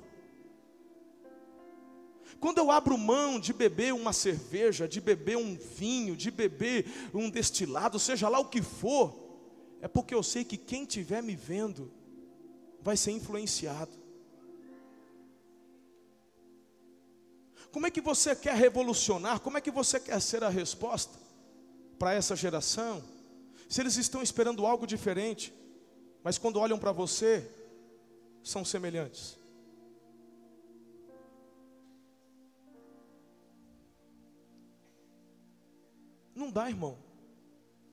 [2.41, 7.29] Quando eu abro mão de beber uma cerveja, de beber um vinho, de beber um
[7.29, 9.15] destilado, seja lá o que for,
[9.79, 11.89] é porque eu sei que quem estiver me vendo
[12.81, 13.97] vai ser influenciado.
[17.71, 19.39] Como é que você quer revolucionar?
[19.39, 21.21] Como é que você quer ser a resposta?
[22.01, 23.03] para essa geração,
[23.69, 25.53] se eles estão esperando algo diferente,
[26.23, 27.47] mas quando olham para você,
[28.43, 29.37] são semelhantes.
[36.51, 36.97] Não dá, irmão.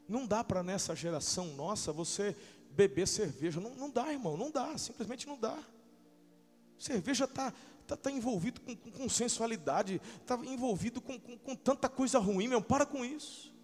[0.08, 2.34] Não dá para nessa geração nossa você
[2.72, 3.60] beber cerveja.
[3.60, 4.36] Não, não dá, irmão.
[4.36, 4.76] Não dá.
[4.76, 5.56] Simplesmente não dá.
[6.76, 7.52] Cerveja está
[7.86, 12.60] tá, tá envolvido com, com, com sensualidade, está envolvido com, com, tanta coisa ruim, meu.
[12.60, 13.54] Para com isso.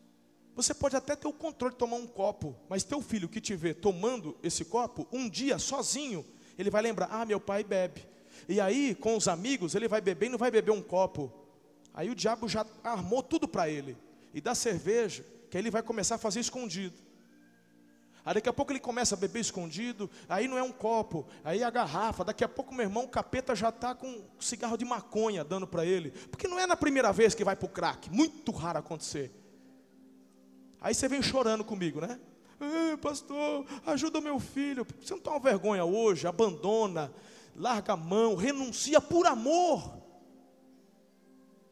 [0.54, 3.56] Você pode até ter o controle de tomar um copo, mas teu filho que te
[3.56, 6.24] vê tomando esse copo, um dia sozinho,
[6.56, 8.06] ele vai lembrar: ah, meu pai bebe.
[8.48, 11.32] E aí, com os amigos, ele vai beber e não vai beber um copo.
[11.92, 13.96] Aí o diabo já armou tudo para ele.
[14.34, 16.98] E dá cerveja, que aí ele vai começar a fazer escondido.
[18.24, 21.60] Aí daqui a pouco ele começa a beber escondido, aí não é um copo, aí
[21.60, 22.24] é a garrafa.
[22.24, 25.84] Daqui a pouco meu irmão, o capeta já está com cigarro de maconha dando para
[25.86, 26.10] ele.
[26.10, 29.30] Porque não é na primeira vez que vai para o crack, muito raro acontecer.
[30.80, 32.18] Aí você vem chorando comigo, né?
[33.00, 34.86] pastor, ajuda meu filho.
[35.00, 37.12] Você não toma vergonha hoje, abandona,
[37.54, 40.02] larga a mão, renuncia por amor.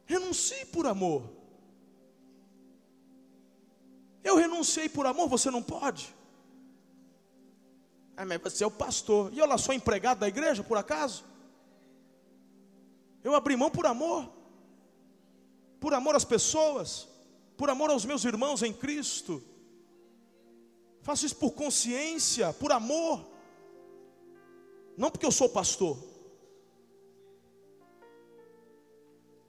[0.05, 1.42] Renuncie por amor.
[4.23, 6.13] Eu renunciei por amor, você não pode.
[8.15, 9.33] Ah, mas você é o pastor.
[9.33, 11.25] E eu lá sou empregado da igreja, por acaso?
[13.23, 14.29] Eu abri mão por amor.
[15.79, 17.07] Por amor às pessoas.
[17.57, 19.43] Por amor aos meus irmãos em Cristo.
[21.01, 23.25] Faço isso por consciência, por amor.
[24.97, 25.97] Não porque eu sou pastor.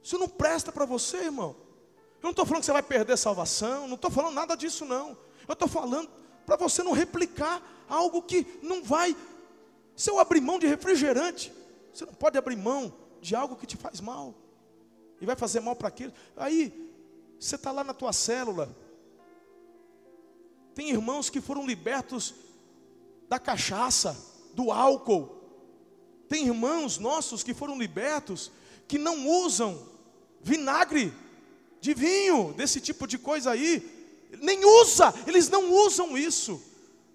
[0.03, 1.64] Isso não presta para você, irmão.
[2.25, 3.87] Eu não estou falando que você vai perder salvação.
[3.87, 5.15] Não estou falando nada disso, não.
[5.47, 6.09] Eu estou falando
[6.43, 9.15] para você não replicar algo que não vai.
[9.95, 11.53] Se eu abrir mão de refrigerante,
[11.93, 14.33] você não pode abrir mão de algo que te faz mal.
[15.21, 16.11] E vai fazer mal para aquilo.
[16.35, 16.91] Aí,
[17.39, 18.75] você está lá na tua célula.
[20.73, 22.33] Tem irmãos que foram libertos
[23.29, 24.17] da cachaça,
[24.55, 25.29] do álcool.
[26.27, 28.51] Tem irmãos nossos que foram libertos
[28.87, 29.79] que não usam
[30.41, 31.13] vinagre
[31.85, 33.73] de vinho, desse tipo de coisa aí.
[34.41, 36.61] Nem usa, eles não usam isso.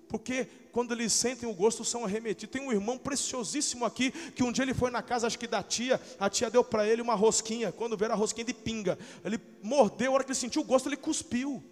[0.08, 2.52] Porque quando eles sentem o gosto, são arremetidos.
[2.52, 5.62] Tem um irmão preciosíssimo aqui, que um dia ele foi na casa, acho que da
[5.62, 9.40] tia, a tia deu para ele uma rosquinha, quando veio a rosquinha de pinga, ele
[9.60, 11.62] mordeu, a hora que ele sentiu o gosto, ele cuspiu.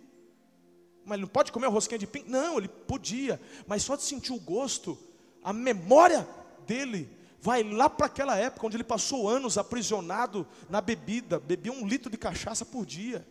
[1.05, 2.29] Mas ele não pode comer a rosquinha de pinga?
[2.29, 4.99] Não, ele podia, mas só de sentir o gosto,
[5.43, 6.29] a memória
[6.67, 7.09] dele
[7.41, 12.11] vai lá para aquela época, onde ele passou anos aprisionado na bebida, bebia um litro
[12.11, 13.27] de cachaça por dia.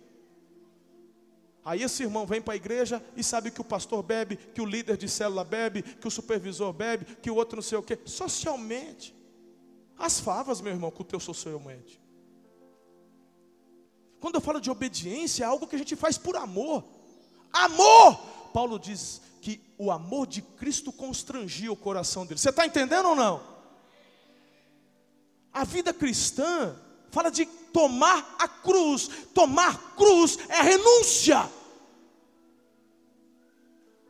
[1.63, 4.65] Aí esse irmão vem para a igreja e sabe que o pastor bebe, que o
[4.65, 7.99] líder de célula bebe, que o supervisor bebe, que o outro não sei o quê.
[8.05, 9.13] Socialmente.
[9.97, 11.99] As favas, meu irmão, com o teu socialmente.
[14.21, 16.85] Quando eu falo de obediência, é algo que a gente faz por amor.
[17.51, 18.15] Amor!
[18.53, 22.39] Paulo diz que o amor de Cristo constrangia o coração dele.
[22.39, 23.56] Você está entendendo ou não?
[25.57, 26.79] A vida cristã
[27.09, 29.09] fala de tomar a cruz.
[29.33, 31.49] Tomar cruz é renúncia.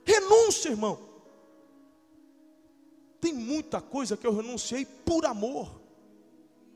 [0.03, 0.99] Renúncia, irmão.
[3.21, 5.81] Tem muita coisa que eu renunciei por amor,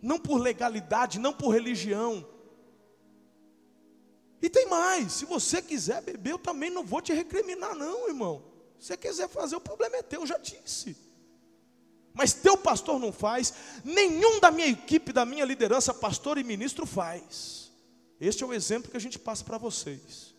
[0.01, 2.25] não por legalidade, não por religião.
[4.41, 8.41] E tem mais, se você quiser beber, eu também não vou te recriminar, não, irmão.
[8.79, 11.10] Se você quiser fazer, o problema é teu, eu já disse.
[12.13, 13.53] Mas teu pastor não faz,
[13.83, 17.71] nenhum da minha equipe, da minha liderança, pastor e ministro faz.
[18.19, 20.31] Este é o exemplo que a gente passa para vocês.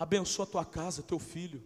[0.00, 1.62] abençoa a tua casa, teu filho.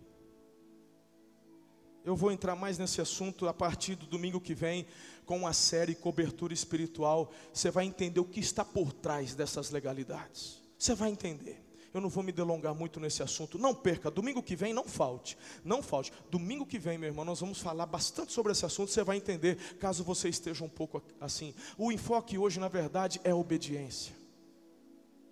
[2.05, 4.87] Eu vou entrar mais nesse assunto a partir do domingo que vem,
[5.25, 7.33] com a série Cobertura Espiritual.
[7.53, 10.61] Você vai entender o que está por trás dessas legalidades.
[10.77, 11.64] Você vai entender.
[11.95, 13.57] Eu não vou me delongar muito nesse assunto.
[13.57, 15.39] Não perca, domingo que vem não falte.
[15.65, 16.13] Não falte.
[16.29, 18.91] Domingo que vem, meu irmão, nós vamos falar bastante sobre esse assunto.
[18.91, 21.55] Você vai entender, caso você esteja um pouco assim.
[21.79, 24.13] O enfoque hoje, na verdade, é obediência.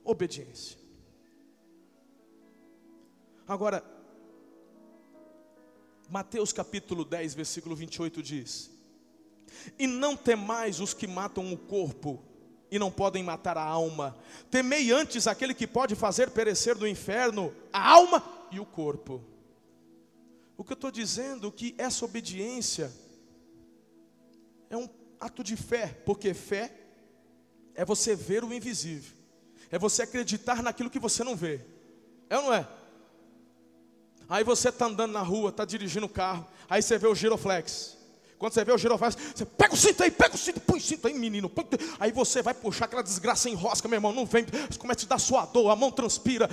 [0.05, 0.79] Obediência.
[3.49, 3.85] Agora,
[6.09, 8.71] Mateus capítulo 10, versículo 28 diz:
[9.77, 12.23] E não temais os que matam o corpo
[12.73, 14.17] e não podem matar a alma,
[14.51, 19.23] temei antes aquele que pode fazer perecer no inferno a alma e o corpo.
[20.57, 22.91] O que eu estou dizendo é que essa obediência
[24.71, 24.89] é um
[25.21, 26.73] ato de fé, porque fé
[27.75, 29.19] é você ver o invisível,
[29.71, 31.61] é você acreditar naquilo que você não vê,
[32.31, 32.67] é ou não é?
[34.31, 37.99] Aí você está andando na rua, está dirigindo o carro, aí você vê o giroflex.
[38.43, 40.83] Quando você vê o giroflex, você pega o cinto aí, pega o cinto, põe o
[40.83, 41.49] cinto aí, menino.
[41.49, 41.65] Põe...
[42.01, 44.45] Aí você vai puxar aquela desgraça em rosca, meu irmão, não vem,
[44.81, 46.51] começa a dar sua dor, a mão transpira.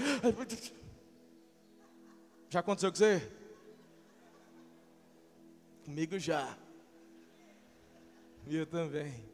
[2.48, 3.28] Já aconteceu com você?
[5.84, 6.56] Comigo já.
[8.46, 9.26] E eu também.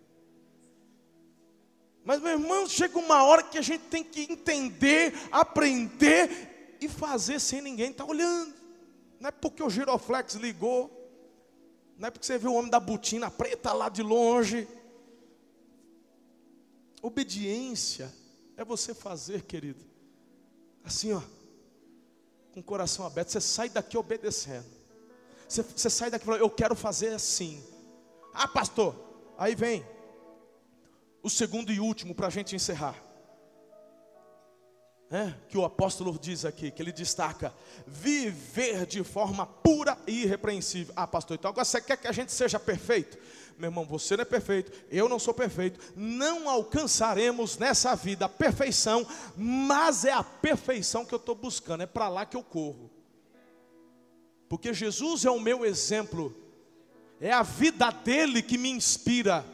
[2.06, 7.38] Mas, meu irmão, chega uma hora que a gente tem que entender, aprender e fazer
[7.42, 8.54] sem ninguém estar tá olhando.
[9.20, 11.05] Não é porque o giroflex ligou,
[11.98, 14.68] não é porque você viu o homem da botina preta lá de longe.
[17.02, 18.14] Obediência
[18.58, 19.84] é você fazer, querido,
[20.84, 21.22] assim, ó,
[22.54, 23.30] com o coração aberto.
[23.30, 24.66] Você sai daqui obedecendo.
[25.48, 27.64] Você, você sai daqui falando, eu quero fazer assim.
[28.34, 28.96] Ah, pastor,
[29.38, 29.86] aí vem
[31.22, 33.05] o segundo e último para a gente encerrar.
[35.16, 37.54] É, que o apóstolo diz aqui, que ele destaca:
[37.88, 40.94] viver de forma pura e irrepreensível.
[40.94, 43.18] Ah, pastor, então agora você quer que a gente seja perfeito?
[43.58, 48.30] Meu irmão, você não é perfeito, eu não sou perfeito, não alcançaremos nessa vida a
[48.30, 49.08] perfeição,
[49.38, 52.92] mas é a perfeição que eu estou buscando, é para lá que eu corro.
[54.50, 56.36] Porque Jesus é o meu exemplo,
[57.22, 59.46] é a vida dele que me inspira.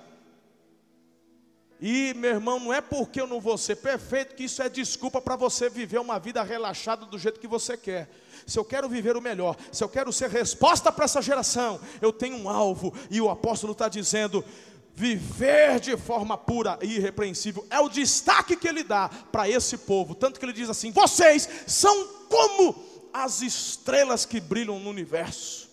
[1.82, 5.20] E, meu irmão, não é porque eu não vou ser perfeito que isso é desculpa
[5.20, 8.08] para você viver uma vida relaxada do jeito que você quer.
[8.46, 12.14] Se eu quero viver o melhor, se eu quero ser resposta para essa geração, eu
[12.14, 14.46] tenho um alvo, e o apóstolo está dizendo:
[14.94, 20.14] viver de forma pura e irrepreensível é o destaque que ele dá para esse povo.
[20.14, 25.68] Tanto que ele diz assim: vocês são como as estrelas que brilham no universo.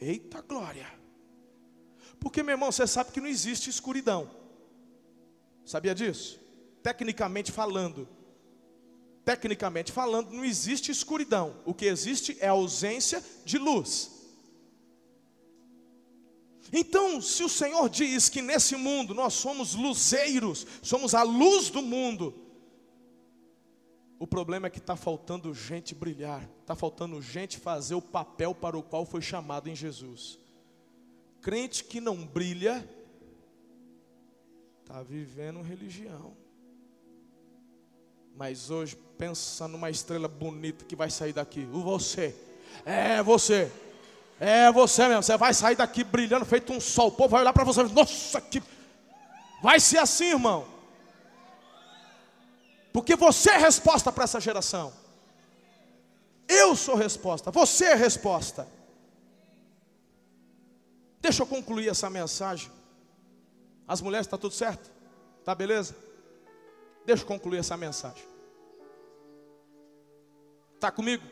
[0.00, 0.90] Eita glória!
[2.18, 4.41] Porque, meu irmão, você sabe que não existe escuridão.
[5.64, 6.40] Sabia disso?
[6.82, 8.08] Tecnicamente falando,
[9.24, 11.56] tecnicamente falando, não existe escuridão.
[11.64, 14.10] O que existe é ausência de luz.
[16.72, 21.82] Então, se o Senhor diz que nesse mundo nós somos luzeiros, somos a luz do
[21.82, 22.34] mundo,
[24.18, 28.78] o problema é que está faltando gente brilhar, está faltando gente fazer o papel para
[28.78, 30.38] o qual foi chamado em Jesus.
[31.42, 32.88] Crente que não brilha,
[34.92, 36.36] Está vivendo religião.
[38.36, 41.66] Mas hoje, pensa numa estrela bonita que vai sair daqui.
[41.72, 42.36] O você.
[42.84, 43.72] É você.
[44.38, 45.22] É você mesmo.
[45.22, 47.08] Você vai sair daqui brilhando, feito um sol.
[47.08, 47.82] O povo vai olhar para você.
[47.84, 48.62] Nossa, que.
[49.62, 50.68] Vai ser assim, irmão.
[52.92, 54.92] Porque você é resposta para essa geração.
[56.46, 57.50] Eu sou resposta.
[57.50, 58.68] Você é resposta.
[61.18, 62.70] Deixa eu concluir essa mensagem.
[63.92, 64.90] As mulheres, está tudo certo?
[65.44, 65.94] Tá beleza?
[67.04, 68.24] Deixa eu concluir essa mensagem.
[70.76, 71.22] Está comigo?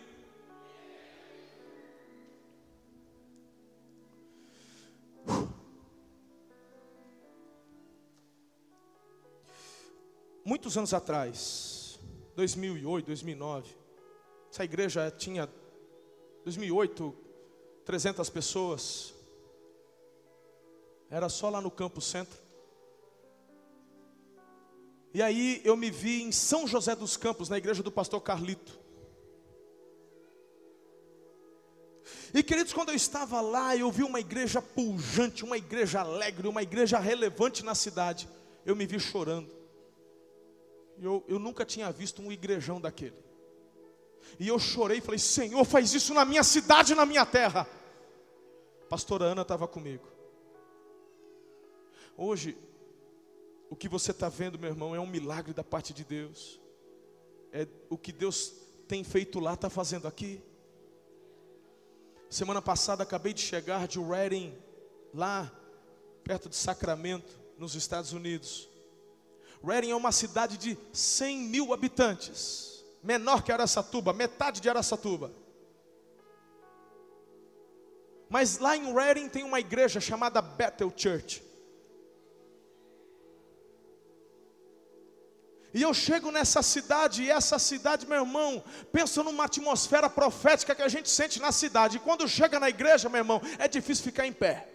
[10.44, 11.98] Muitos anos atrás,
[12.36, 13.74] 2008, 2009,
[14.52, 15.48] essa igreja tinha
[16.44, 17.16] 2008,
[17.86, 19.14] 300 pessoas.
[21.08, 22.49] Era só lá no Campo Centro.
[25.12, 28.78] E aí eu me vi em São José dos Campos, na igreja do pastor Carlito.
[32.32, 36.62] E queridos, quando eu estava lá, eu vi uma igreja pujante, uma igreja alegre, uma
[36.62, 38.28] igreja relevante na cidade.
[38.64, 39.50] Eu me vi chorando.
[41.00, 43.16] Eu, eu nunca tinha visto um igrejão daquele.
[44.38, 47.66] E eu chorei e falei: Senhor, faz isso na minha cidade, na minha terra.
[48.88, 50.06] Pastora Ana estava comigo.
[52.16, 52.56] Hoje,
[53.70, 56.60] o que você está vendo, meu irmão, é um milagre da parte de Deus.
[57.52, 58.52] É o que Deus
[58.88, 60.42] tem feito lá, está fazendo aqui.
[62.28, 64.58] Semana passada acabei de chegar de Reading,
[65.14, 65.50] lá
[66.24, 68.68] perto de Sacramento, nos Estados Unidos.
[69.62, 75.32] Reading é uma cidade de 100 mil habitantes, menor que Aracatuba, metade de Aracatuba.
[78.28, 81.49] Mas lá em Reading tem uma igreja chamada Bethel Church.
[85.72, 88.62] E eu chego nessa cidade, e essa cidade, meu irmão,
[88.92, 91.96] pensa numa atmosfera profética que a gente sente na cidade.
[91.96, 94.68] E quando chega na igreja, meu irmão, é difícil ficar em pé.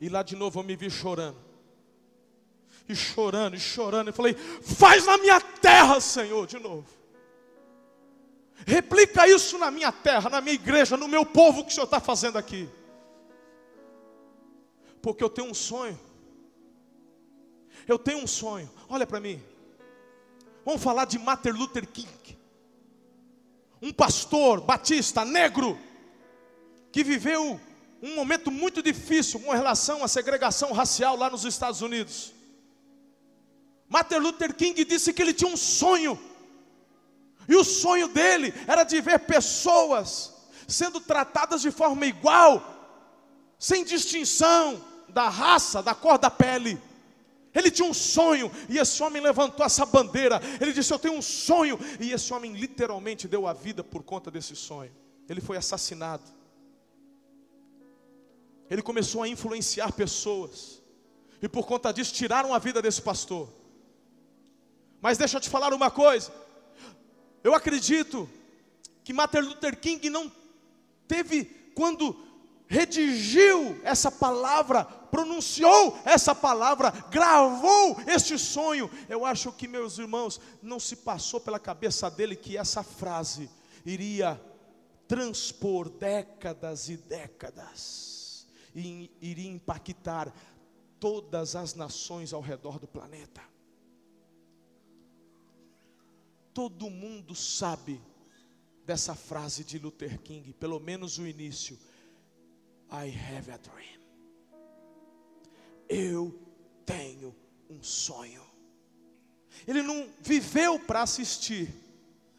[0.00, 1.36] E lá de novo eu me vi chorando.
[2.88, 4.08] E chorando, e chorando.
[4.08, 6.86] E falei: Faz na minha terra, Senhor, de novo.
[8.66, 12.00] Replica isso na minha terra, na minha igreja, no meu povo que o Senhor está
[12.00, 12.68] fazendo aqui.
[15.08, 15.98] Porque eu tenho um sonho.
[17.86, 18.70] Eu tenho um sonho.
[18.90, 19.42] Olha para mim.
[20.66, 22.38] Vamos falar de Martin Luther King.
[23.80, 25.78] um pastor batista negro
[26.92, 27.58] que viveu
[28.02, 32.34] um momento muito difícil com relação à segregação racial lá nos Estados Unidos.
[33.88, 36.20] Martin Luther King disse que ele tinha um sonho,
[37.48, 40.34] e o sonho dele era de ver pessoas
[40.66, 42.62] sendo tratadas de forma igual,
[43.58, 46.80] sem distinção da raça, da cor da pele.
[47.54, 50.40] Ele tinha um sonho, e esse homem levantou essa bandeira.
[50.60, 54.30] Ele disse: Eu tenho um sonho, e esse homem literalmente deu a vida por conta
[54.30, 54.92] desse sonho.
[55.28, 56.22] Ele foi assassinado.
[58.70, 60.82] Ele começou a influenciar pessoas,
[61.40, 63.48] e por conta disso tiraram a vida desse pastor.
[65.00, 66.32] Mas deixa eu te falar uma coisa.
[67.42, 68.28] Eu acredito
[69.04, 70.30] que Martin Luther King não
[71.06, 71.44] teve,
[71.74, 72.27] quando
[72.68, 78.90] redigiu essa palavra, pronunciou essa palavra, gravou este sonho.
[79.08, 83.50] Eu acho que, meus irmãos, não se passou pela cabeça dele que essa frase
[83.84, 84.40] iria
[85.08, 90.32] transpor décadas e décadas, e iria impactar
[91.00, 93.40] todas as nações ao redor do planeta.
[96.52, 98.02] Todo mundo sabe
[98.84, 101.78] dessa frase de Luther King, pelo menos o início.
[102.90, 104.00] I have a dream.
[105.88, 106.38] Eu
[106.84, 107.34] tenho
[107.68, 108.42] um sonho.
[109.66, 111.68] Ele não viveu para assistir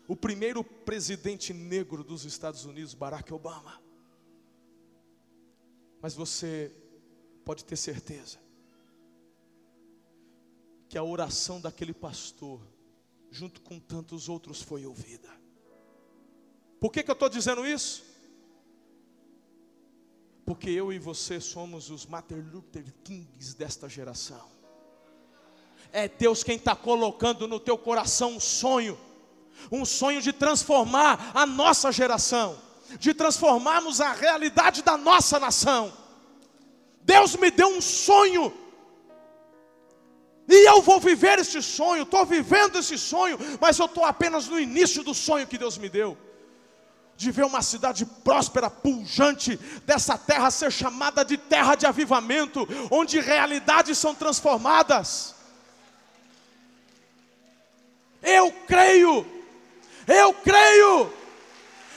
[0.08, 3.82] o primeiro presidente negro dos Estados Unidos, Barack Obama.
[6.02, 6.72] Mas você
[7.44, 8.40] pode ter certeza
[10.88, 12.60] que a oração daquele pastor
[13.32, 15.30] junto com tantos outros, foi ouvida.
[16.80, 18.04] Por que, que eu estou dizendo isso?
[20.50, 24.50] Porque eu e você somos os Martin Luther Kings desta geração.
[25.94, 28.98] É Deus quem está colocando no teu coração um sonho,
[29.72, 32.60] um sonho de transformar a nossa geração,
[32.98, 35.94] de transformarmos a realidade da nossa nação.
[37.04, 38.52] Deus me deu um sonho
[40.48, 44.60] e eu vou viver esse sonho, estou vivendo esse sonho, mas eu estou apenas no
[44.60, 46.18] início do sonho que Deus me deu.
[47.20, 53.20] De ver uma cidade próspera, pujante, dessa terra ser chamada de terra de avivamento, onde
[53.20, 55.36] realidades são transformadas.
[58.22, 59.26] Eu creio,
[60.08, 61.14] eu creio,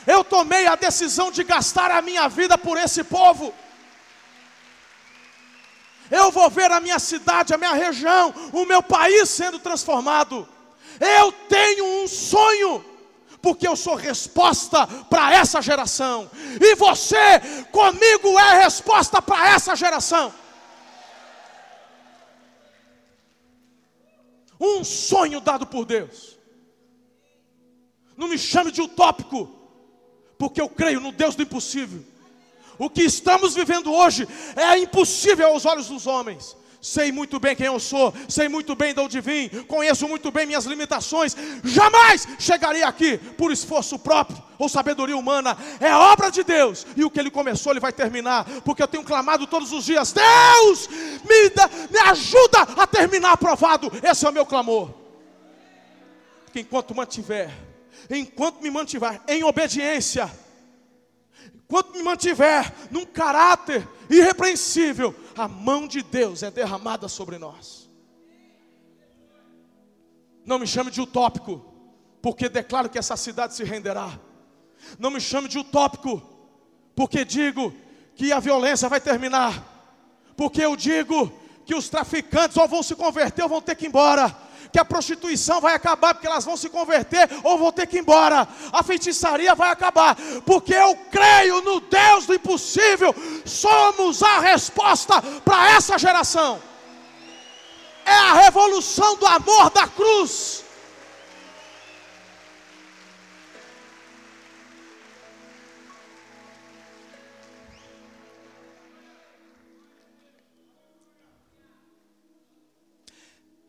[0.07, 3.55] eu tomei a decisão de gastar a minha vida por esse povo
[6.13, 10.47] eu vou ver a minha cidade, a minha região, o meu país sendo transformado.
[11.01, 12.85] Eu tenho um sonho,
[13.43, 16.31] porque eu sou resposta para essa geração,
[16.61, 17.41] e você
[17.73, 20.33] comigo é resposta para essa geração.
[24.61, 26.39] Um sonho dado por Deus.
[28.17, 29.51] Não me chame de utópico,
[30.39, 32.05] porque eu creio no Deus do impossível.
[32.79, 36.57] O que estamos vivendo hoje é impossível aos olhos dos homens.
[36.83, 40.45] Sei muito bem quem eu sou, sei muito bem de onde vim, conheço muito bem
[40.45, 41.37] minhas limitações.
[41.63, 45.57] Jamais chegaria aqui por esforço próprio ou sabedoria humana.
[45.79, 48.45] É obra de Deus e o que Ele começou, Ele vai terminar.
[48.65, 53.89] Porque eu tenho clamado todos os dias: Deus, me, me ajuda a terminar aprovado.
[54.03, 54.93] Esse é o meu clamor.
[56.47, 57.49] Porque enquanto mantiver,
[58.11, 60.29] enquanto me mantiver em obediência,
[61.73, 67.89] Enquanto me mantiver num caráter irrepreensível, a mão de Deus é derramada sobre nós.
[70.45, 71.65] Não me chame de utópico,
[72.21, 74.21] porque declaro que essa cidade se renderá.
[74.99, 76.21] Não me chame de utópico,
[76.95, 77.73] porque digo
[78.17, 79.65] que a violência vai terminar.
[80.37, 81.33] Porque eu digo
[81.65, 84.37] que os traficantes ou vão se converter ou vão ter que ir embora
[84.73, 88.01] que a prostituição vai acabar porque elas vão se converter ou vão ter que ir
[88.01, 88.49] embora.
[88.73, 90.17] A feitiçaria vai acabar
[90.47, 93.15] porque eu creio no Deus do impossível.
[93.45, 96.61] Somos a resposta para essa geração.
[98.05, 100.65] É a revolução do amor da cruz.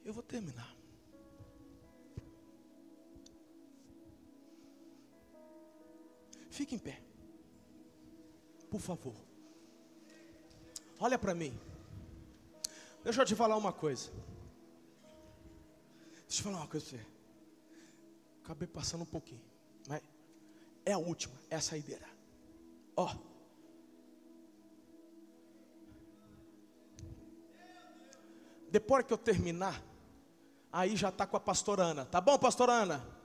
[0.05, 0.72] Eu vou terminar.
[6.53, 7.01] Fique em pé.
[8.69, 9.15] Por favor.
[10.99, 11.59] Olha para mim.
[13.03, 14.11] Deixa eu te falar uma coisa.
[16.27, 17.05] Deixa eu falar uma coisa você.
[18.43, 19.41] Acabei passando um pouquinho.
[19.87, 20.03] Mas
[20.85, 22.07] é a última, é a saideira.
[22.95, 23.15] Ó.
[28.69, 29.83] Depois que eu terminar,
[30.71, 32.05] aí já está com a pastora Ana.
[32.05, 33.22] Tá bom, pastora Ana?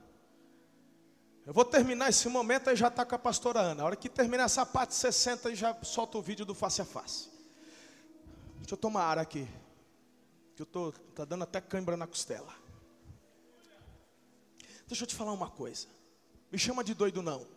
[1.49, 3.81] Eu vou terminar esse momento e já está com a pastora Ana.
[3.81, 6.79] A hora que terminar essa parte, você senta e já solta o vídeo do face
[6.79, 7.27] a face.
[8.57, 9.47] Deixa eu tomar ar aqui.
[10.55, 12.53] Que eu tô tá dando até cãibra na costela.
[14.87, 15.87] Deixa eu te falar uma coisa.
[16.51, 17.47] Me chama de doido não,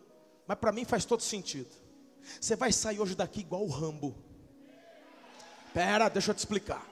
[0.47, 1.69] mas para mim faz todo sentido.
[2.41, 4.17] Você vai sair hoje daqui igual o Rambo.
[5.75, 6.83] Pera, deixa eu te explicar.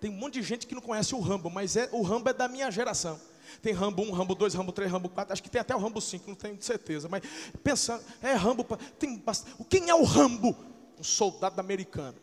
[0.00, 2.32] Tem um monte de gente que não conhece o Rambo, mas é, o Rambo é
[2.32, 3.20] da minha geração.
[3.60, 6.00] Tem Rambo 1, Rambo 2, Rambo 3, Rambo 4, acho que tem até o Rambo
[6.00, 7.08] 5, não tenho certeza.
[7.08, 7.22] Mas
[7.62, 8.64] pensando, é Rambo,
[8.98, 9.64] tem bastante.
[9.68, 10.56] Quem é o Rambo?
[10.98, 12.18] Um soldado americano.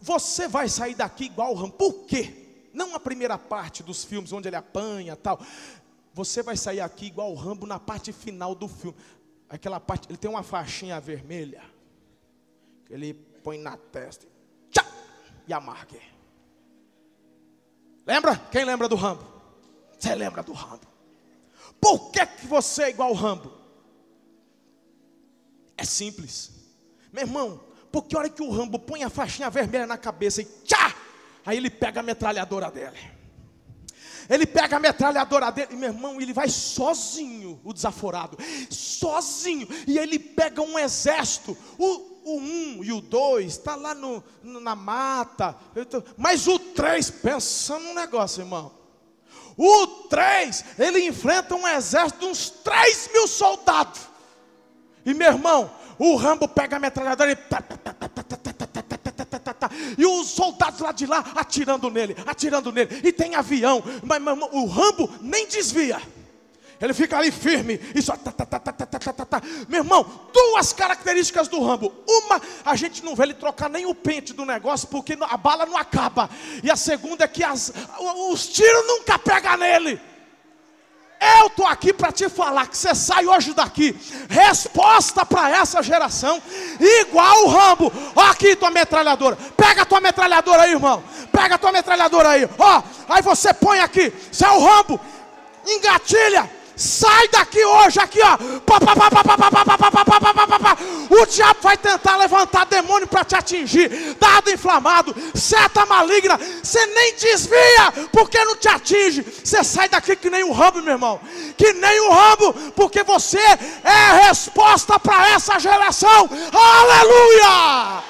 [0.00, 1.72] Você vai sair daqui igual o Rambo.
[1.72, 2.68] Por quê?
[2.72, 5.40] Não a primeira parte dos filmes onde ele apanha tal.
[6.14, 8.96] Você vai sair aqui igual o Rambo na parte final do filme.
[9.48, 11.62] Aquela parte, ele tem uma faixinha vermelha.
[12.86, 14.26] Que ele põe na testa.
[14.70, 14.84] Tchá!
[15.46, 15.98] E amarga.
[18.08, 18.40] Lembra?
[18.50, 19.22] Quem lembra do Rambo?
[19.98, 20.86] Você lembra do Rambo?
[21.78, 23.52] Por que, que você é igual ao Rambo?
[25.76, 26.50] É simples.
[27.12, 27.60] Meu irmão,
[27.92, 30.96] porque a hora que o Rambo põe a faixinha vermelha na cabeça e tchá,
[31.44, 32.98] aí ele pega a metralhadora dele.
[34.26, 38.38] Ele pega a metralhadora dele, e meu irmão, ele vai sozinho, o desaforado,
[38.70, 41.56] sozinho, e ele pega um exército.
[41.78, 45.56] O, o 1 um e o 2 está lá no, na mata.
[46.16, 48.72] Mas o 3, pensa num negócio, irmão.
[49.56, 54.02] O 3, ele enfrenta um exército de uns 3 mil soldados.
[55.04, 57.38] E meu irmão, o Rambo pega a metralhadora e.
[59.96, 63.00] E os soldados lá de lá atirando nele, atirando nele.
[63.02, 66.00] E tem avião, mas irmão, o Rambo nem desvia.
[66.80, 68.16] Ele fica ali firme e só.
[68.16, 69.42] Tá, tá, tá, tá, tá, tá, tá, tá.
[69.68, 71.92] Meu irmão, duas características do Rambo.
[72.06, 75.66] Uma, a gente não vê ele trocar nem o pente do negócio, porque a bala
[75.66, 76.30] não acaba.
[76.62, 77.72] E a segunda é que as,
[78.30, 80.00] os tiros nunca pegam nele.
[81.20, 83.96] Eu estou aqui para te falar que você sai hoje daqui,
[84.30, 86.40] resposta para essa geração,
[86.78, 87.92] igual o Rambo.
[88.14, 91.02] Ó, aqui tua metralhadora, pega tua metralhadora aí, irmão.
[91.32, 92.82] Pega tua metralhadora aí, ó.
[93.08, 95.00] Aí você põe aqui, você é o Rambo,
[95.66, 96.48] engatilha,
[96.78, 98.38] Sai daqui hoje, aqui ó.
[101.10, 104.16] O diabo vai tentar levantar demônio para te atingir.
[104.20, 106.38] Dado inflamado, seta maligna.
[106.62, 109.22] Você nem desvia, porque não te atinge.
[109.22, 111.20] Você sai daqui que nem o Rambo, meu irmão.
[111.56, 113.40] Que nem o Rambo, porque você
[113.82, 116.30] é a resposta para essa geração.
[116.52, 118.04] Aleluia!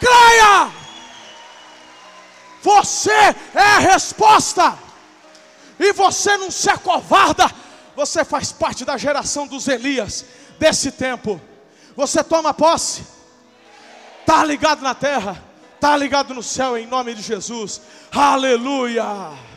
[0.00, 0.70] Creia!
[2.62, 4.89] Você é a resposta
[5.80, 7.50] e você não se acovarda,
[7.96, 10.26] você faz parte da geração dos Elias
[10.58, 11.40] desse tempo.
[11.96, 13.02] Você toma posse,
[14.20, 15.42] está ligado na terra,
[15.74, 17.80] está ligado no céu em nome de Jesus.
[18.12, 19.49] Aleluia.